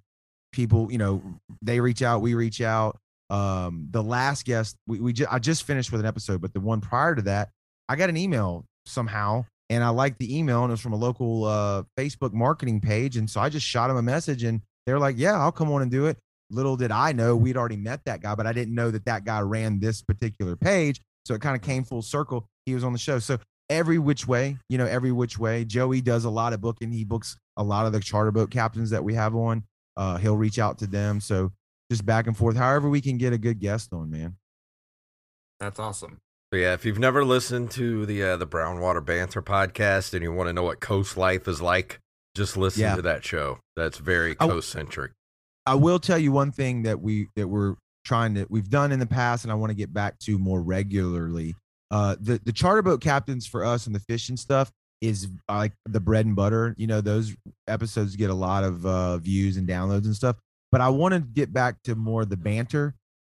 [0.52, 1.22] people, you know,
[1.62, 2.98] they reach out, we reach out.
[3.30, 6.60] Um, the last guest, we, we ju- I just finished with an episode, but the
[6.60, 7.50] one prior to that,
[7.88, 10.96] I got an email somehow and I liked the email and it was from a
[10.96, 13.16] local uh, Facebook marketing page.
[13.16, 15.82] And so I just shot him a message and they're like, yeah, I'll come on
[15.82, 16.18] and do it.
[16.50, 19.24] Little did I know we'd already met that guy, but I didn't know that that
[19.24, 21.00] guy ran this particular page.
[21.24, 22.46] So it kind of came full circle.
[22.66, 23.18] He was on the show.
[23.18, 23.38] So
[23.68, 25.64] every which way, you know, every which way.
[25.64, 26.90] Joey does a lot of booking.
[26.90, 29.62] He books a lot of the charter boat captains that we have on.
[29.96, 31.20] Uh, he'll reach out to them.
[31.20, 31.52] So
[31.90, 34.36] just back and forth, however we can get a good guest on, man.
[35.60, 36.18] That's awesome.
[36.52, 40.32] So yeah, if you've never listened to the uh, the Brownwater Banter podcast and you
[40.32, 42.00] want to know what coast life is like,
[42.34, 42.96] just listen Yeah.
[42.96, 43.58] to that show.
[43.76, 45.12] That's very coast centric.
[45.66, 48.98] I will tell you one thing that we that we're trying to we've done in
[48.98, 51.54] the past, and I want to get back to more regularly.
[51.90, 56.00] Uh, the the charter boat captains for us and the fishing stuff is like the
[56.00, 56.74] bread and butter.
[56.78, 57.34] You know, those
[57.66, 60.36] episodes get a lot of uh, views and downloads and stuff.
[60.72, 62.94] But I want to get back to more the banter.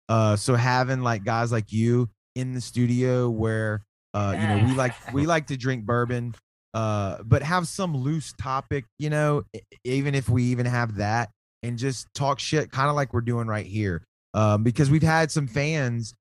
[0.08, 4.74] Uh, so having like guys like you in the studio where uh, you know we
[4.76, 6.34] like we like to drink bourbon,
[6.74, 8.84] uh, but have some loose topic.
[8.98, 9.44] You know,
[9.84, 11.30] even if we even have that
[11.64, 14.04] and just talk shit, kind of like we're doing right here.
[14.34, 16.14] Um, because we've had some fans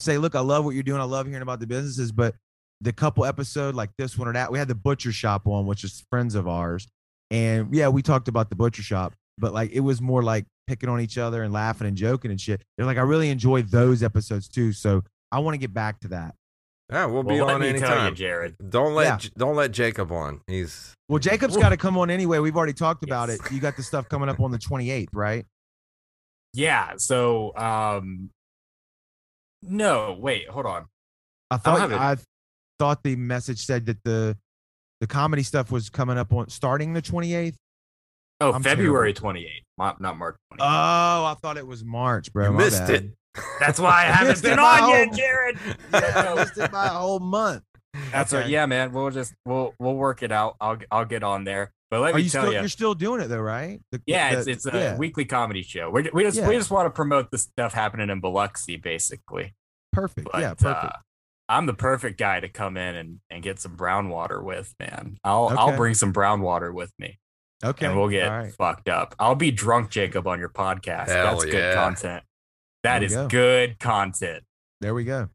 [0.00, 1.00] say, "Look, I love what you're doing.
[1.00, 2.34] I love hearing about the businesses." But
[2.80, 5.84] the couple episode like this one or that, we had the butcher shop on, which
[5.84, 6.88] is friends of ours,
[7.30, 10.88] and yeah, we talked about the butcher shop, but like it was more like picking
[10.88, 12.62] on each other and laughing and joking and shit.
[12.76, 14.72] They're like, I really enjoy those episodes too.
[14.72, 16.34] So I want to get back to that.
[16.92, 18.14] Yeah, we'll be Well, let on me tell you, anytime.
[18.14, 18.56] Jared.
[18.70, 19.30] Don't let Yeah.
[19.36, 20.42] Don't let Jacob on.
[20.46, 22.38] He's Well, Jacob's got to come on anyway.
[22.38, 23.40] We've already talked about it.
[23.50, 25.46] You got the stuff coming up on the 28th, right?
[26.52, 26.92] Yeah.
[26.98, 28.30] So, um,
[29.62, 30.86] no, wait, hold on.
[31.50, 31.98] I thought have it.
[31.98, 32.16] I
[32.78, 34.36] thought the message said that the
[35.00, 37.54] the comedy stuff was coming up on starting the 28th.
[38.40, 39.46] Oh, I'm February 28th,
[39.78, 40.58] not, not March 28th.
[40.60, 42.50] Oh, I thought it was March, bro.
[42.50, 42.90] you missed bad.
[42.90, 43.10] it.
[43.60, 45.58] That's why I haven't been on a yet, Jared.
[45.92, 47.62] Yeah, I missed it by a whole month.
[48.10, 48.42] That's Okay.
[48.42, 48.50] right.
[48.50, 48.92] Yeah, man.
[48.92, 50.56] We'll just we'll we'll work it out.
[50.60, 51.70] I'll I'll get on there.
[51.90, 53.80] But let Are me you tell still you, you're still doing it though, right?
[53.90, 55.90] The- yeah, the- it's it's a yeah, weekly comedy show.
[55.90, 56.48] We're, we just Yeah.
[56.48, 59.54] we just want to promote the stuff happening in Biloxi, basically.
[59.92, 60.28] perfect.
[60.32, 60.84] But, yeah, perfect.
[60.84, 60.90] uh,
[61.50, 65.18] I'm the perfect guy to come in and, and get some brown water with, man.
[65.22, 67.18] I'll I'll bring some brown water with me,
[67.62, 67.84] okay.
[67.86, 68.54] and we'll get All right.
[68.54, 69.14] fucked up.
[69.18, 71.08] I'll be drunk, Jacob, on your podcast.
[71.08, 71.50] Hell That's yeah.
[71.52, 72.24] good content.
[72.82, 73.28] That There we is go.
[73.28, 74.44] good content.
[74.80, 75.28] There we go.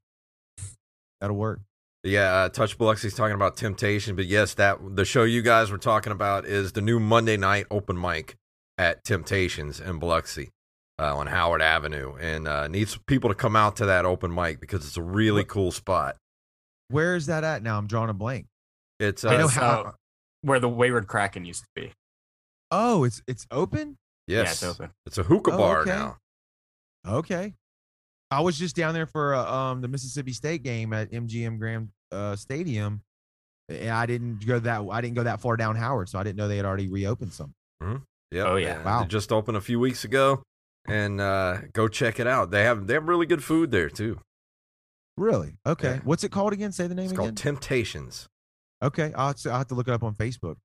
[1.21, 1.61] That'll work.
[2.03, 5.77] Yeah, uh, Touch Biloxi's talking about Temptation, but yes, that the show you guys were
[5.77, 8.35] talking about is the new Monday night open mic
[8.77, 10.49] at Temptations in Biloxi
[10.99, 14.59] uh, on Howard Avenue, and uh, needs people to come out to that open mic
[14.61, 16.15] because it's a really What- cool spot.
[16.89, 17.77] Where is that at now?
[17.77, 18.45] I'm drawing a blank.
[18.99, 19.93] It's uh, I know uh, how.
[20.41, 21.91] Where the Wayward Kraken used to be.
[22.71, 23.97] Oh, it's it's open.
[24.27, 24.91] Yeah, yes, it's open.
[25.05, 25.89] it's a hookah Oh, bar okay.
[25.89, 26.17] now.
[27.07, 27.53] Okay.
[28.29, 31.89] I was just down there for uh, um the Mississippi State game at MGM Grand
[32.11, 33.01] uh, Stadium.
[33.69, 36.37] And I didn't go that I didn't go that far down Howard, so I didn't
[36.37, 37.53] know they had already reopened some.
[38.31, 38.83] Yeah, Oh, yeah.
[38.83, 39.03] Wow.
[39.03, 40.41] It just opened a few weeks ago,
[40.87, 42.49] and uh, go check it out.
[42.51, 44.19] They have they have really good food there too.
[45.17, 45.55] Really?
[45.65, 45.95] Okay.
[45.95, 45.99] Yeah.
[46.03, 46.71] What's it called again?
[46.71, 47.25] Say the name It's again.
[47.25, 48.27] called Temptations.
[48.83, 49.11] okay.
[49.15, 50.55] I'll have, to, I'll have to look it up on Facebook.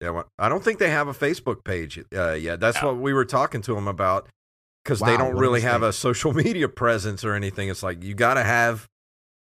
[0.00, 2.60] Yeah, well, I don't think they have a Facebook page uh, yet.
[2.60, 2.88] That's No.
[2.88, 4.28] what we were talking to them about
[4.84, 5.90] because they don't really have mistake.
[5.90, 7.68] a social media presence or anything.
[7.68, 8.88] It's like you got to have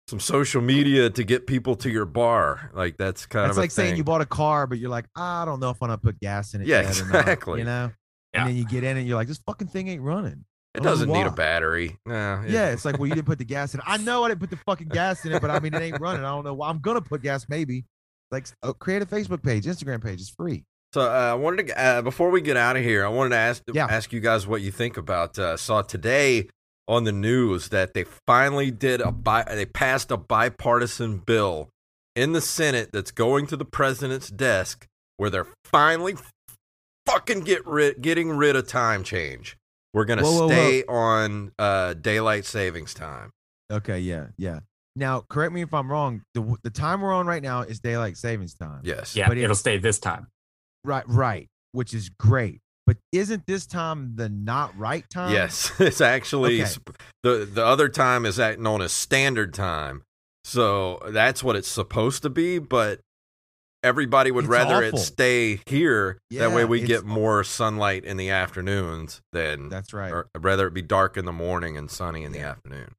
[0.08, 2.72] some social media to get people to your bar.
[2.74, 4.90] Like that's kind of It's of like a saying you bought a car, but you're
[4.90, 6.68] like, I don't know if I'm gonna put gas in it.
[6.68, 7.60] Yeah, yet or not," exactly.
[7.60, 7.92] you know.
[8.34, 8.42] Yeah.
[8.42, 10.44] And then you get in and you're like, this fucking thing ain't running.
[10.76, 11.98] it I don't know doesn't need a battery.
[12.06, 13.80] Nah, it- Yeah, it's like, well, you didn't put the gas in.
[13.80, 13.84] it.
[13.88, 16.00] I know I didn't put the fucking gas in it, but I mean, it ain't
[16.00, 16.24] running.
[16.24, 16.70] I don't know why.
[16.70, 17.86] I'm gonna put gas, maybe.
[18.32, 20.20] Like, oh, create a Facebook page, Instagram page.
[20.20, 20.66] It's free.
[20.94, 23.36] So uh, I wanted to uh, before we get out of here, I wanted to
[23.38, 23.86] ask Yeah.
[23.90, 25.38] ask you guys what you think about.
[25.38, 26.48] Uh, saw today
[26.88, 31.70] on the news that they finally did a bi- they passed a bipartisan bill
[32.16, 34.86] in the Senate that's going to the president's desk
[35.18, 36.16] where they're finally
[37.06, 39.58] fucking get rid getting rid of time change.
[39.94, 43.32] We're gonna Whoa, whoa, stay on uh, daylight savings time.
[43.72, 44.60] Okay, yeah, yeah.
[44.96, 46.22] Now, correct me if I'm wrong.
[46.34, 48.82] The the time we're on right now is daylight savings time.
[48.84, 49.16] Yes.
[49.16, 50.28] Yeah, But it- it'll stay this time.
[50.88, 51.48] Right, right.
[51.74, 52.60] Which is great.
[52.88, 55.34] But isn't this time the not right time?
[55.34, 56.72] Yes, it's actually Okay.
[57.24, 60.04] the the other time is that known as standard time,
[60.46, 63.02] So that's what it's supposed to be, but
[63.84, 65.00] everybody would It's rather awful.
[65.00, 66.18] it stay here.
[66.30, 70.12] Yeah, that way we get more sunlight in the afternoons than That's right.
[70.14, 72.94] or rather it be dark in the morning and sunny in the afternoon.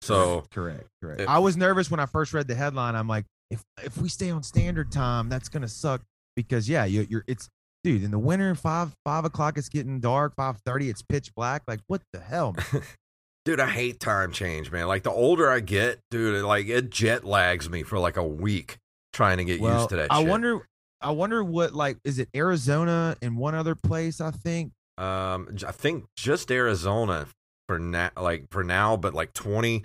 [0.00, 1.20] So correct, correct.
[1.20, 2.94] If- I was nervous when I first read the headline.
[2.94, 6.00] I'm like, if if we stay on standard time, that's gonna suck
[6.38, 7.48] because yeah, you, you're it's
[7.82, 11.62] dude in the winter five five o'clock it's getting dark five thirty it's pitch black.
[11.66, 12.54] Like what the hell?
[13.44, 14.86] dude, I hate time change, man.
[14.86, 18.24] Like the older I get, dude, it, like it jet lags me for like a
[18.24, 18.76] week
[19.12, 20.28] trying to get well, used to that I shit.
[20.28, 20.66] wonder.
[21.00, 24.20] I wonder what like is it Arizona and one other place?
[24.20, 24.72] I think.
[24.96, 27.26] Um, I think just Arizona
[27.68, 29.84] for now, like for now, but like twenty,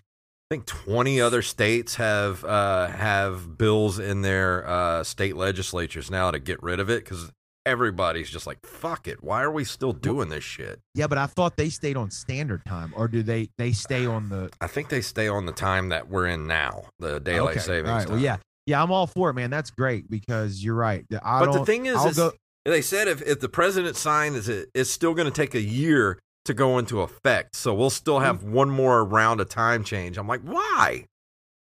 [0.49, 6.31] I think twenty other states have uh have bills in their uh state legislatures now
[6.31, 7.31] to get rid of it because
[7.65, 9.23] everybody's just like, fuck it.
[9.23, 10.79] Why are we still doing this shit?
[10.95, 14.29] Yeah, but I thought they stayed on standard time, or do they they stay on
[14.29, 17.65] the I think they stay on the time that we're in now, the daylight Okay,
[17.65, 17.89] savings.
[17.89, 19.49] All right, well, yeah, yeah, I'm all for it, man.
[19.49, 21.05] That's great because you're right.
[21.23, 22.33] I But the thing is, is go.
[22.65, 26.19] they said if, if the president signs it, it's still going to take a year
[26.45, 27.55] to go into effect.
[27.55, 28.51] So we'll still have Hmm.
[28.53, 30.17] one more round of time change.
[30.17, 31.05] I'm like, why?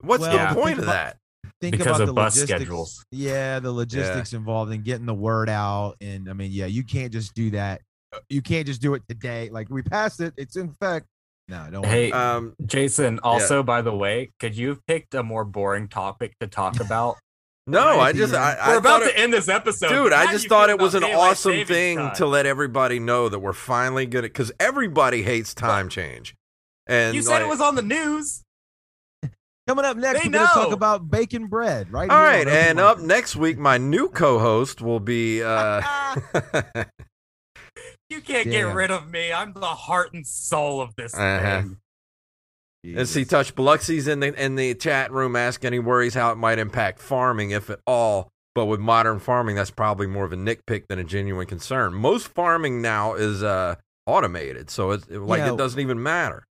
[0.02, 0.54] What's Well, the Yeah.
[0.54, 1.18] point of about- that?
[1.62, 2.60] think Because about of the bus logistics.
[2.62, 3.06] schedules.
[3.12, 7.12] Yeah, the logistics involved in getting the word out, and I mean, yeah, you can't
[7.12, 7.82] just do that.
[8.30, 9.50] You can't just do it today.
[9.52, 11.06] Like we passed it, it's in effect.
[11.50, 11.86] No, don't.
[11.86, 16.34] Hey, Um, Jason, also, by the way, could you have picked a more boring topic
[16.40, 17.18] to talk about?
[17.70, 19.90] No, I just, I, I We're about to it- end this episode.
[19.90, 22.16] Dude, I just thought it was an awesome thing time?
[22.16, 26.36] to let everybody know that we're finally good at because everybody hates time change.
[26.88, 28.44] And You said like- it was on the news.
[29.68, 32.10] Coming up next, They we're gonna talk about bacon bread, right?
[32.10, 35.44] all here on right, Open and up next week, my new co-host will be.
[35.44, 35.82] uh
[38.10, 38.52] You can't Damn.
[38.52, 39.32] get rid of me.
[39.32, 41.62] I'm the heart and soul of this Uh-huh.
[41.62, 41.78] thing.
[42.84, 43.30] And see, Jesus.
[43.30, 47.00] Touch Biloxi's in the in the chat room asking he worries how it might impact
[47.00, 48.30] farming, if at all.
[48.56, 51.94] But with modern farming, that's probably more of a nitpick than a genuine concern.
[51.94, 53.76] Most farming now is uh,
[54.06, 55.54] automated, so it's like Yeah.
[55.54, 56.44] it doesn't even matter.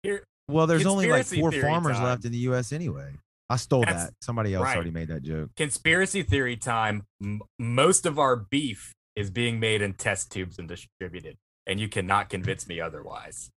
[0.47, 2.05] Well, there's only like four farmers time.
[2.05, 2.71] left in the U.S.
[2.71, 3.13] anyway.
[3.49, 4.13] I stole That's- that.
[4.21, 4.75] Somebody else right.
[4.75, 5.49] already made that joke.
[5.57, 7.03] Conspiracy theory time.
[7.21, 11.87] M- most of our beef is being made in test tubes and distributed, and you
[11.89, 13.49] cannot convince me otherwise.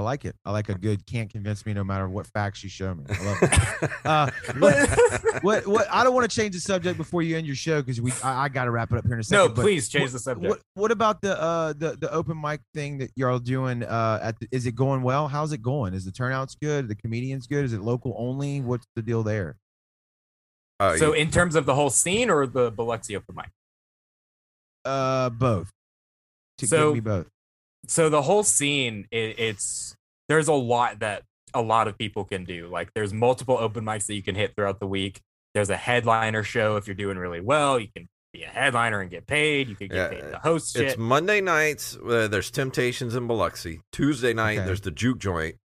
[0.00, 0.34] I like it.
[0.46, 3.04] I like a good can't convince me no matter what facts you show me.
[3.10, 3.90] I love it.
[4.02, 4.98] Uh, what,
[5.42, 8.00] what what I don't want to change the subject before you end your show because
[8.00, 9.54] we I, I got to wrap it up here in a second.
[9.54, 10.48] no, please change what, the subject.
[10.48, 13.82] What what about the uh the the open mic thing that you're all doing?
[13.82, 15.28] Uh, at the, is it going well?
[15.28, 15.92] How's it going?
[15.92, 16.88] Is the turnouts good?
[16.88, 17.64] The comedians good?
[17.64, 18.62] Is it local only?
[18.62, 19.58] What's the deal there?
[20.80, 23.50] Oh, so, you- in terms of the whole scene or the Biloxi open mic?
[24.84, 25.70] Uh, both.
[26.58, 27.26] To So- give me both.
[27.86, 29.94] So the whole scene it, it's
[30.28, 31.22] there's a lot that
[31.54, 34.54] a lot of people can do like there's multiple open mics that you can hit
[34.54, 35.20] throughout the week
[35.54, 39.10] there's a headliner show if you're doing really well you can be a headliner and
[39.10, 40.82] get paid you can get Yeah, paid to host it.
[40.82, 41.96] it's shit Monday nights.
[41.96, 43.80] Uh, there's Temptations in Biloxi.
[43.90, 44.66] Tuesday night, Okay.
[44.66, 45.56] there's the Juke Joint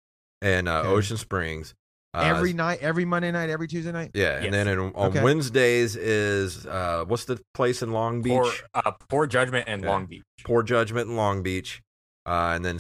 [0.41, 0.89] in uh, Okay.
[0.89, 1.75] Ocean Springs.
[2.15, 4.13] Uh, every night, every Monday night, every Tuesday night.
[4.15, 4.45] yeah, Yes.
[4.47, 5.23] and then in, on Okay.
[5.23, 8.33] Wednesdays is uh, what's the place in Long Beach?
[8.33, 9.91] poor, uh, poor judgment and Yeah.
[9.91, 11.83] long beach Poor Judgment in Long Beach.
[12.27, 12.77] Uh, and then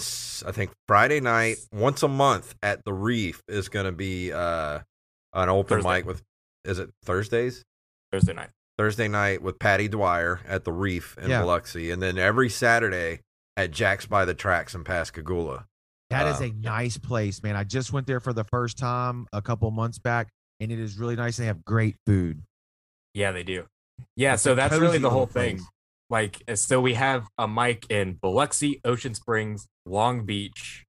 [0.46, 4.80] I think Friday night, once a month at the Reef, is going to be uh,
[5.34, 5.88] an open Thursday.
[5.90, 6.22] mic with,
[6.64, 7.62] is it Thursdays?
[8.12, 11.40] thursday night Thursday night with Patty Dwyer at the Reef in Yeah.
[11.42, 11.90] Biloxi.
[11.90, 13.20] And then every Saturday
[13.56, 15.66] at Jack's by the Tracks in Pascagoula.
[16.10, 17.56] That is Uh, a nice place, man.
[17.56, 20.28] I just went there for the first time a couple months back,
[20.60, 21.36] and it is really nice.
[21.36, 22.42] They have great food.
[23.14, 23.64] yeah they do
[24.16, 25.62] yeah It's so that's really the whole little place.
[26.14, 30.86] Like uh, so we have a mic in biloxi ocean springs long beach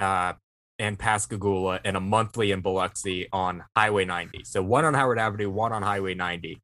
[0.00, 0.32] uh
[0.78, 5.50] and pascagoula and a monthly in biloxi on highway 90 so one on howard avenue
[5.50, 6.62] one on highway 90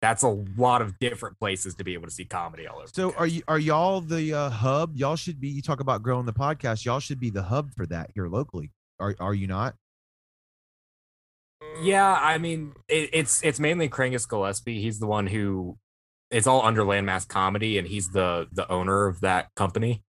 [0.00, 3.12] that's a lot of different places to be able to see comedy all over So
[3.14, 4.94] are you are y'all the uh, hub?
[4.94, 5.48] Y'all should be.
[5.48, 6.84] You talk about growing the podcast.
[6.84, 8.72] Y'all should be the hub for that here locally.
[9.00, 9.74] Are are you not?
[11.80, 14.82] Yeah, I mean, it, it's it's mainly Krangus Gillespie.
[14.82, 15.78] He's the one who
[16.30, 20.02] it's all under Landmass Comedy, and he's the the owner of that company.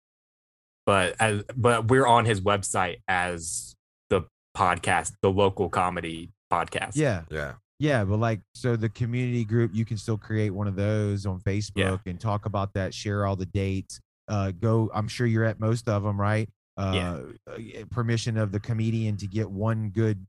[0.86, 3.76] But as but we're on his website as
[4.10, 4.24] the
[4.56, 6.92] podcast, the local comedy podcast.
[6.96, 7.54] Yeah, Yeah.
[7.78, 8.06] yeah.
[8.06, 12.00] But like, so the community group, you can still create one of those on Facebook
[12.06, 12.94] and talk about that.
[12.94, 14.00] Share all the dates.
[14.30, 14.90] Uh, go.
[14.94, 16.50] I'm sure you're at most of them, right?
[16.78, 17.58] Uh, uh,
[17.92, 20.26] Permission of the comedian to get one good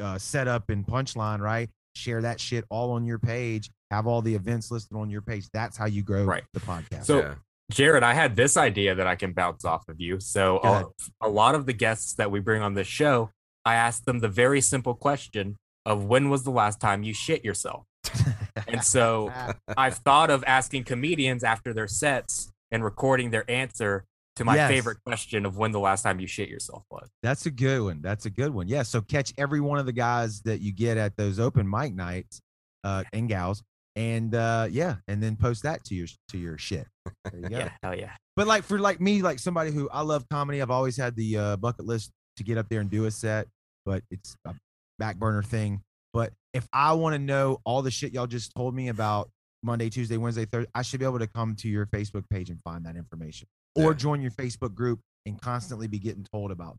[0.00, 1.68] uh, setup and punchline, right?
[1.96, 3.70] Share that shit all on your page.
[3.92, 5.46] Have all the events listed on your page.
[5.52, 6.44] That's how you grow Right.
[6.54, 7.04] the podcast.
[7.04, 7.34] So- yeah.
[7.70, 10.18] Jared, I had this idea that I can bounce off of you.
[10.20, 13.30] So Go a, a lot of the guests that we bring on this show
[13.64, 17.44] I ask them the very simple question of when was the last time you shit
[17.44, 17.84] yourself?
[18.68, 19.32] And so
[19.76, 24.04] I've thought of asking comedians after their sets and recording their answer
[24.36, 24.68] to my Yes.
[24.70, 27.08] favorite question of when the last time you shit yourself was.
[27.22, 28.00] That's a good one.
[28.02, 28.68] That's a good one.
[28.68, 28.82] Yeah.
[28.82, 32.40] So catch every one of the guys that you get at those open mic nights,
[32.84, 33.62] uh, and gals,
[33.96, 36.86] and uh, yeah, and then post that to your to your shit.
[37.30, 37.58] There you go.
[37.58, 38.12] Yeah, hell yeah.
[38.36, 41.36] But like for like me, like somebody who I love comedy, I've always had the
[41.36, 43.46] uh, bucket list to get up there and do a set,
[43.84, 44.54] but it's a
[44.98, 45.82] back burner thing.
[46.12, 49.30] But if I want to know all the shit y'all just told me about
[49.62, 52.60] Monday, Tuesday, Wednesday, Thursday, I should be able to come to your Facebook page and
[52.62, 56.78] find that information, or join your Facebook group and constantly be getting told about.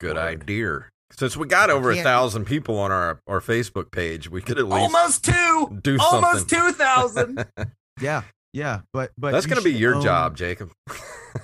[0.00, 0.42] Good Word.
[0.42, 0.80] idea.
[1.12, 4.64] Since we got over a thousand people on our, our Facebook page, we could at
[4.64, 5.78] least Almost two.
[5.82, 6.58] do Almost something.
[6.58, 7.46] two thousand.
[8.00, 10.72] Yeah, yeah, but but That's going to be your own- job, Jacob.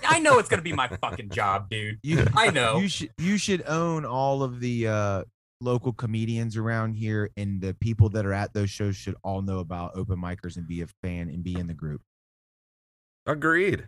[0.09, 1.99] I know it's gonna be my fucking job, dude.
[2.03, 2.79] You I know.
[2.79, 5.25] you should you should own all of the uh
[5.61, 9.59] local comedians around here and the people that are at those shows should all know
[9.61, 12.01] about open micers and be a fan and be in the group
[13.31, 13.87] Agreed.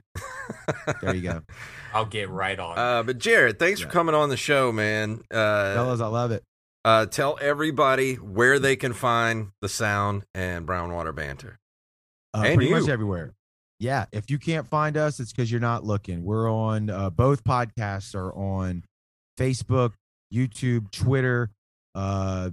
[1.03, 1.43] there you go
[1.95, 2.79] I'll get right on.
[2.79, 5.21] Uh, but Jared, thanks for coming on the show, man.
[5.31, 6.43] Uh, fellas i love it
[6.85, 11.59] uh, tell everybody where they can find the sound and Brownwater banter.
[12.35, 12.81] uh, And pretty you.
[12.81, 13.35] much everywhere
[13.79, 17.43] yeah if you can't find us it's because you're not looking we're on uh, both
[17.45, 18.85] podcasts are on
[19.39, 19.93] facebook
[20.33, 21.51] youtube twitter
[21.95, 22.49] uh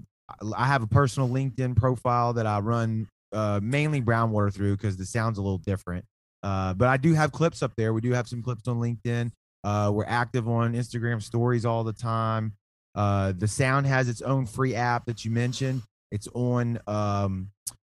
[0.56, 5.06] i have a personal linkedin profile that i run uh mainly brownwater through because the
[5.06, 6.04] sound's a little different
[6.44, 9.32] uh but i do have clips up there we do have some clips on linkedin
[9.64, 12.54] uh we're active on instagram stories all the time
[12.96, 15.82] uh the sound has its own free app that you mentioned
[16.12, 17.50] it's on um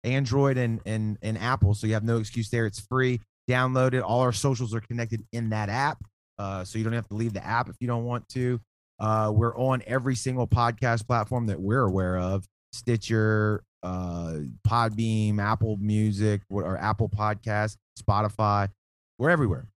[0.04, 2.66] Android and and and Apple, so you have no excuse there.
[2.66, 3.20] It's free.
[3.50, 4.02] Download it.
[4.02, 5.98] All our socials are connected in that app,
[6.38, 8.60] uh, so you don't have to leave the app if you don't want to.
[9.00, 14.36] Uh, we're on every single podcast platform that we're aware of: Stitcher, uh,
[14.68, 18.70] Podbean, Apple Music, what- or Apple Podcast, Spotify.
[19.18, 19.68] We're everywhere.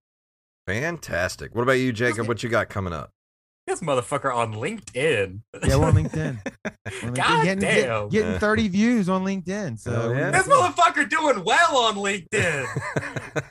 [0.66, 1.54] Fantastic.
[1.54, 2.26] What about you, Jacob?
[2.26, 3.10] What you got coming up?
[3.66, 5.40] this motherfucker on LinkedIn.
[5.66, 6.38] Yeah, we're on LinkedIn.
[7.02, 7.14] We're on LinkedIn.
[7.14, 8.08] God getting, get- damn.
[8.10, 9.78] getting 30 views on LinkedIn.
[9.80, 10.30] So Oh, yeah.
[10.32, 12.66] This motherfucker doing well on LinkedIn.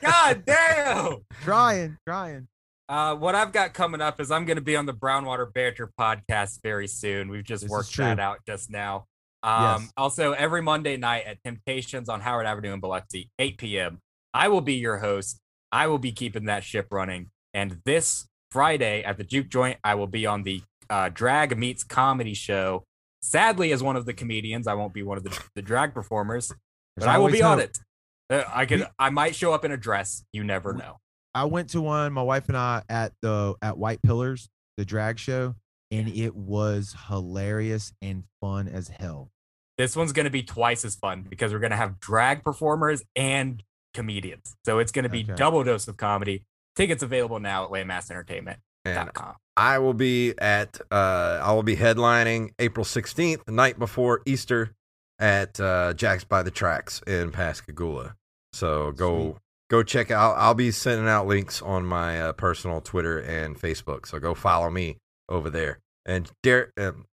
[0.00, 1.16] God damn.
[1.42, 2.46] trying, trying.
[2.88, 5.90] Uh, what I've got coming up is I'm going to be on the Brownwater Banter
[5.98, 7.28] podcast very soon.
[7.28, 9.06] We've just This worked that out just now.
[9.44, 9.92] Um, Yes.
[9.96, 13.98] Also, every Monday night at Temptations on Howard Avenue in Biloxi, 8 p.m.,
[14.32, 15.38] I will be your host.
[15.70, 17.28] I will be keeping that ship running.
[17.52, 21.84] And this Friday at the Juke Joint, I will be on the uh, Drag Meets
[21.84, 22.84] Comedy show.
[23.22, 26.52] Sadly, as one of the comedians, I won't be one of the, the drag performers,
[26.96, 27.78] but I will be on it.
[28.30, 30.24] Uh, I could, We- I might show up in a dress.
[30.32, 30.98] You never We- know.
[31.34, 35.18] I went to one, my wife and I at the at White Pillars, the drag
[35.18, 35.54] show,
[35.90, 39.30] and it was hilarious and fun as hell.
[39.78, 43.02] This one's going to be twice as fun because we're going to have drag performers
[43.16, 43.62] and
[43.92, 44.54] comedians.
[44.64, 45.34] So it's going to be Okay.
[45.34, 46.44] double dose of comedy.
[46.76, 48.56] Tickets available now at laymassentertainment.com.
[48.86, 49.10] and
[49.56, 54.72] I will be at uh I will be headlining April 16th, the night before Easter
[55.20, 58.16] at uh Jack's by the Tracks in Pascagoula.
[58.52, 59.36] So go Sweet.
[59.70, 64.06] go check out I'll be sending out links on my uh, personal Twitter and Facebook.
[64.06, 64.98] So go follow me
[65.28, 65.78] over there.
[66.04, 67.06] And Derek um,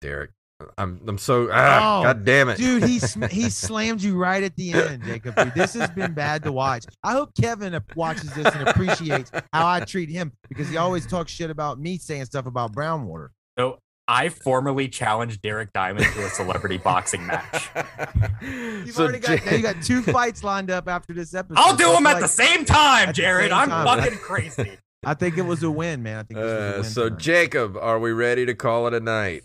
[0.00, 0.30] Derek
[0.78, 2.56] I'm I'm so ah, Oh, god damn it.
[2.58, 5.34] Dude, he sm- he slammed you right at the end, Jacob.
[5.34, 6.84] Dude, this has been bad to watch.
[7.02, 11.32] I hope Kevin watches this and appreciates how I treat him because he always talks
[11.32, 13.28] shit about me saying stuff about Brownwater.
[13.58, 17.68] So I formally challenged Derek Diamond to a celebrity boxing match.
[18.40, 21.58] You've So already got Ja- you got two fights lined up after this episode.
[21.60, 23.50] I'll do so them at feel the same time, Jared.
[23.50, 23.86] same I'm time.
[24.02, 24.78] fucking crazy.
[25.04, 26.18] I think it was a win, man.
[26.18, 27.10] I think this was a Uh, win so.
[27.10, 29.42] Jacob, are we ready to call it a night?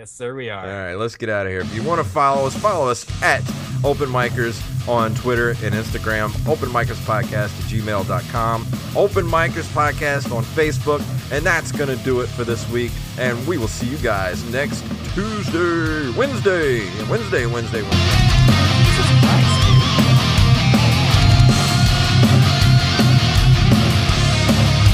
[0.00, 0.64] Yes, sir, we are.
[0.64, 1.60] All right, let's get out of here.
[1.60, 3.42] If you want to follow us, follow us at
[3.84, 10.42] Open Micers on Twitter and Instagram, Open Micers Podcast at gmail.com, Open Micers Podcast on
[10.42, 11.02] Facebook.
[11.30, 12.92] And that's going to do it for this week.
[13.18, 14.80] And we will see you guys next
[15.12, 16.80] Tuesday, Wednesday,
[17.10, 17.82] Wednesday, Wednesday, Wednesday.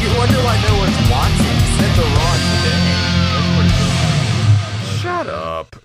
[0.02, 1.65] You wonder why no one's watching.
[5.26, 5.76] Shut up.